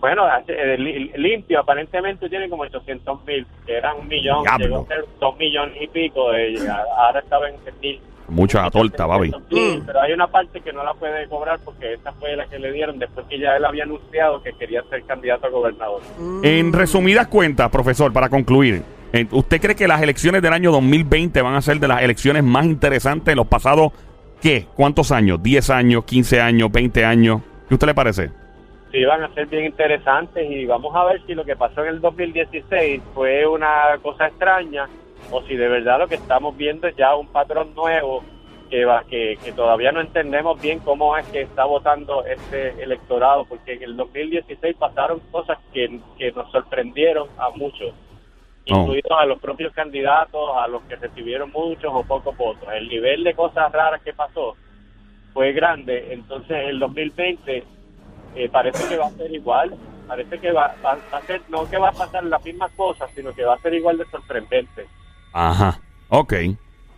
Bueno, 0.00 0.24
eh, 0.48 0.76
li- 0.78 1.12
limpio 1.16 1.60
aparentemente 1.60 2.28
tiene 2.30 2.48
como 2.48 2.62
800 2.62 3.22
mil, 3.26 3.46
que 3.66 3.74
eran 3.76 3.98
un 3.98 4.08
millón, 4.08 4.44
llegó 4.58 4.78
a 4.82 4.86
ser 4.86 5.04
dos 5.20 5.36
millones 5.36 5.76
y 5.80 5.86
pico, 5.88 6.32
de, 6.32 6.56
ahora 6.96 7.20
estaba 7.20 7.48
en 7.50 7.56
mil. 7.82 8.00
Mucha 8.30 8.70
torta, 8.70 9.06
papi. 9.06 9.32
Sí, 9.50 9.82
pero 9.84 10.00
hay 10.00 10.12
una 10.12 10.28
parte 10.28 10.60
que 10.60 10.72
no 10.72 10.84
la 10.84 10.94
puede 10.94 11.28
cobrar 11.28 11.58
porque 11.64 11.94
esa 11.94 12.12
fue 12.12 12.36
la 12.36 12.46
que 12.46 12.58
le 12.58 12.72
dieron 12.72 12.98
después 12.98 13.26
que 13.26 13.38
ya 13.38 13.56
él 13.56 13.64
había 13.64 13.84
anunciado 13.84 14.42
que 14.42 14.52
quería 14.52 14.82
ser 14.88 15.02
candidato 15.04 15.46
a 15.46 15.50
gobernador. 15.50 16.00
En 16.42 16.72
resumidas 16.72 17.26
cuentas, 17.26 17.68
profesor, 17.70 18.12
para 18.12 18.28
concluir, 18.28 18.82
eh, 19.12 19.26
¿usted 19.32 19.60
cree 19.60 19.74
que 19.74 19.88
las 19.88 20.00
elecciones 20.00 20.42
del 20.42 20.52
año 20.52 20.70
2020 20.70 21.42
van 21.42 21.54
a 21.54 21.60
ser 21.60 21.80
de 21.80 21.88
las 21.88 22.02
elecciones 22.02 22.44
más 22.44 22.64
interesantes 22.64 23.26
de 23.26 23.36
los 23.36 23.48
pasados, 23.48 23.92
qué? 24.40 24.66
¿Cuántos 24.76 25.10
años? 25.10 25.40
¿10 25.40 25.74
años, 25.74 26.04
15 26.04 26.40
años, 26.40 26.70
20 26.70 27.04
años? 27.04 27.40
¿Qué 27.68 27.74
usted 27.74 27.88
le 27.88 27.94
parece? 27.94 28.30
Sí, 28.92 29.04
van 29.04 29.22
a 29.22 29.34
ser 29.34 29.46
bien 29.46 29.66
interesantes 29.66 30.50
y 30.50 30.66
vamos 30.66 30.94
a 30.96 31.04
ver 31.04 31.22
si 31.26 31.34
lo 31.34 31.44
que 31.44 31.54
pasó 31.56 31.82
en 31.84 31.94
el 31.94 32.00
2016 32.00 33.00
fue 33.14 33.46
una 33.46 33.96
cosa 34.02 34.26
extraña 34.26 34.88
o 35.30 35.42
si 35.42 35.56
de 35.56 35.68
verdad 35.68 35.98
lo 36.00 36.08
que 36.08 36.14
estamos 36.16 36.56
viendo 36.56 36.86
es 36.88 36.96
ya 36.96 37.14
un 37.16 37.28
patrón 37.28 37.74
nuevo 37.74 38.22
que, 38.68 38.84
va, 38.84 39.02
que, 39.04 39.36
que 39.44 39.52
todavía 39.52 39.90
no 39.92 40.00
entendemos 40.00 40.60
bien 40.60 40.78
cómo 40.80 41.16
es 41.16 41.26
que 41.28 41.40
está 41.42 41.64
votando 41.64 42.24
este 42.24 42.82
electorado, 42.82 43.44
porque 43.44 43.72
en 43.74 43.82
el 43.82 43.96
2016 43.96 44.76
pasaron 44.76 45.18
cosas 45.32 45.58
que, 45.72 45.98
que 46.16 46.30
nos 46.32 46.50
sorprendieron 46.52 47.28
a 47.36 47.50
muchos, 47.50 47.92
incluidos 48.66 49.10
a 49.18 49.24
los 49.26 49.40
propios 49.40 49.72
candidatos, 49.72 50.50
a 50.56 50.68
los 50.68 50.82
que 50.84 50.94
recibieron 50.96 51.50
muchos 51.50 51.90
o 51.92 52.04
pocos 52.04 52.36
votos. 52.36 52.68
El 52.72 52.88
nivel 52.88 53.24
de 53.24 53.34
cosas 53.34 53.72
raras 53.72 54.02
que 54.02 54.12
pasó 54.12 54.54
fue 55.32 55.52
grande, 55.52 56.12
entonces 56.12 56.56
el 56.68 56.78
2020 56.78 57.64
eh, 58.36 58.48
parece 58.50 58.88
que 58.88 58.96
va 58.98 59.06
a 59.06 59.10
ser 59.10 59.32
igual, 59.32 59.74
parece 60.06 60.38
que 60.38 60.52
va, 60.52 60.74
va- 60.84 60.98
va 61.12 61.18
a 61.18 61.22
ser, 61.22 61.40
no 61.48 61.68
que 61.68 61.78
va 61.78 61.88
a 61.88 61.92
pasar 61.92 62.22
las 62.24 62.44
mismas 62.44 62.70
cosas, 62.72 63.10
sino 63.16 63.32
que 63.32 63.44
va 63.44 63.54
a 63.54 63.58
ser 63.58 63.74
igual 63.74 63.98
de 63.98 64.04
sorprendente. 64.06 64.86
Ajá. 65.32 65.78
Ok. 66.08 66.34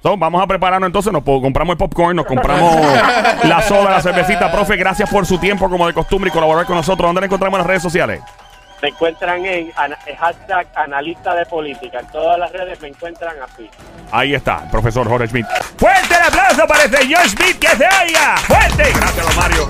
So, 0.03 0.17
vamos 0.17 0.43
a 0.43 0.47
prepararnos 0.49 0.89
entonces, 0.89 1.13
nos 1.13 1.23
compramos 1.23 1.75
el 1.75 1.79
popcorn, 1.79 2.17
nos 2.17 2.27
compramos 2.27 2.75
la 3.45 3.63
soda, 3.63 3.91
la 3.91 4.01
cervecita. 4.01 4.51
Profe, 4.51 4.77
gracias 4.77 5.09
por 5.09 5.25
su 5.27 5.39
tiempo 5.39 5.71
como 5.71 5.87
de 5.87 5.95
costumbre 5.95 6.29
y 6.29 6.33
colaborar 6.33 6.67
con 6.67 6.75
nosotros. 6.77 7.07
¿Dónde 7.09 7.21
le 7.21 7.27
encontramos 7.27 7.57
en 7.57 7.61
las 7.61 7.67
redes 7.69 7.83
sociales? 7.83 8.21
Me 8.83 8.89
encuentran 8.89 9.47
en 9.47 9.71
hashtag 10.19 10.67
analista 10.75 11.37
de 11.37 11.47
política, 11.47 12.01
en 12.01 12.07
todas 12.09 12.37
las 12.37 12.51
redes 12.51 12.81
me 12.81 12.89
encuentran 12.89 13.37
así. 13.41 13.71
Ahí 14.11 14.35
está, 14.35 14.69
profesor 14.73 15.07
Jorge 15.07 15.29
Schmidt. 15.29 15.47
¡Fuerte 15.77 16.15
el 16.17 16.23
aplauso 16.23 16.67
para 16.67 16.83
el 16.83 16.91
señor 16.91 17.23
Schmidt 17.29 17.61
que 17.61 17.69
se 17.69 17.85
oiga! 17.85 18.37
¡Fuerte! 18.39 18.93
Gracias, 18.93 19.25
don 19.25 19.37
Mario. 19.37 19.69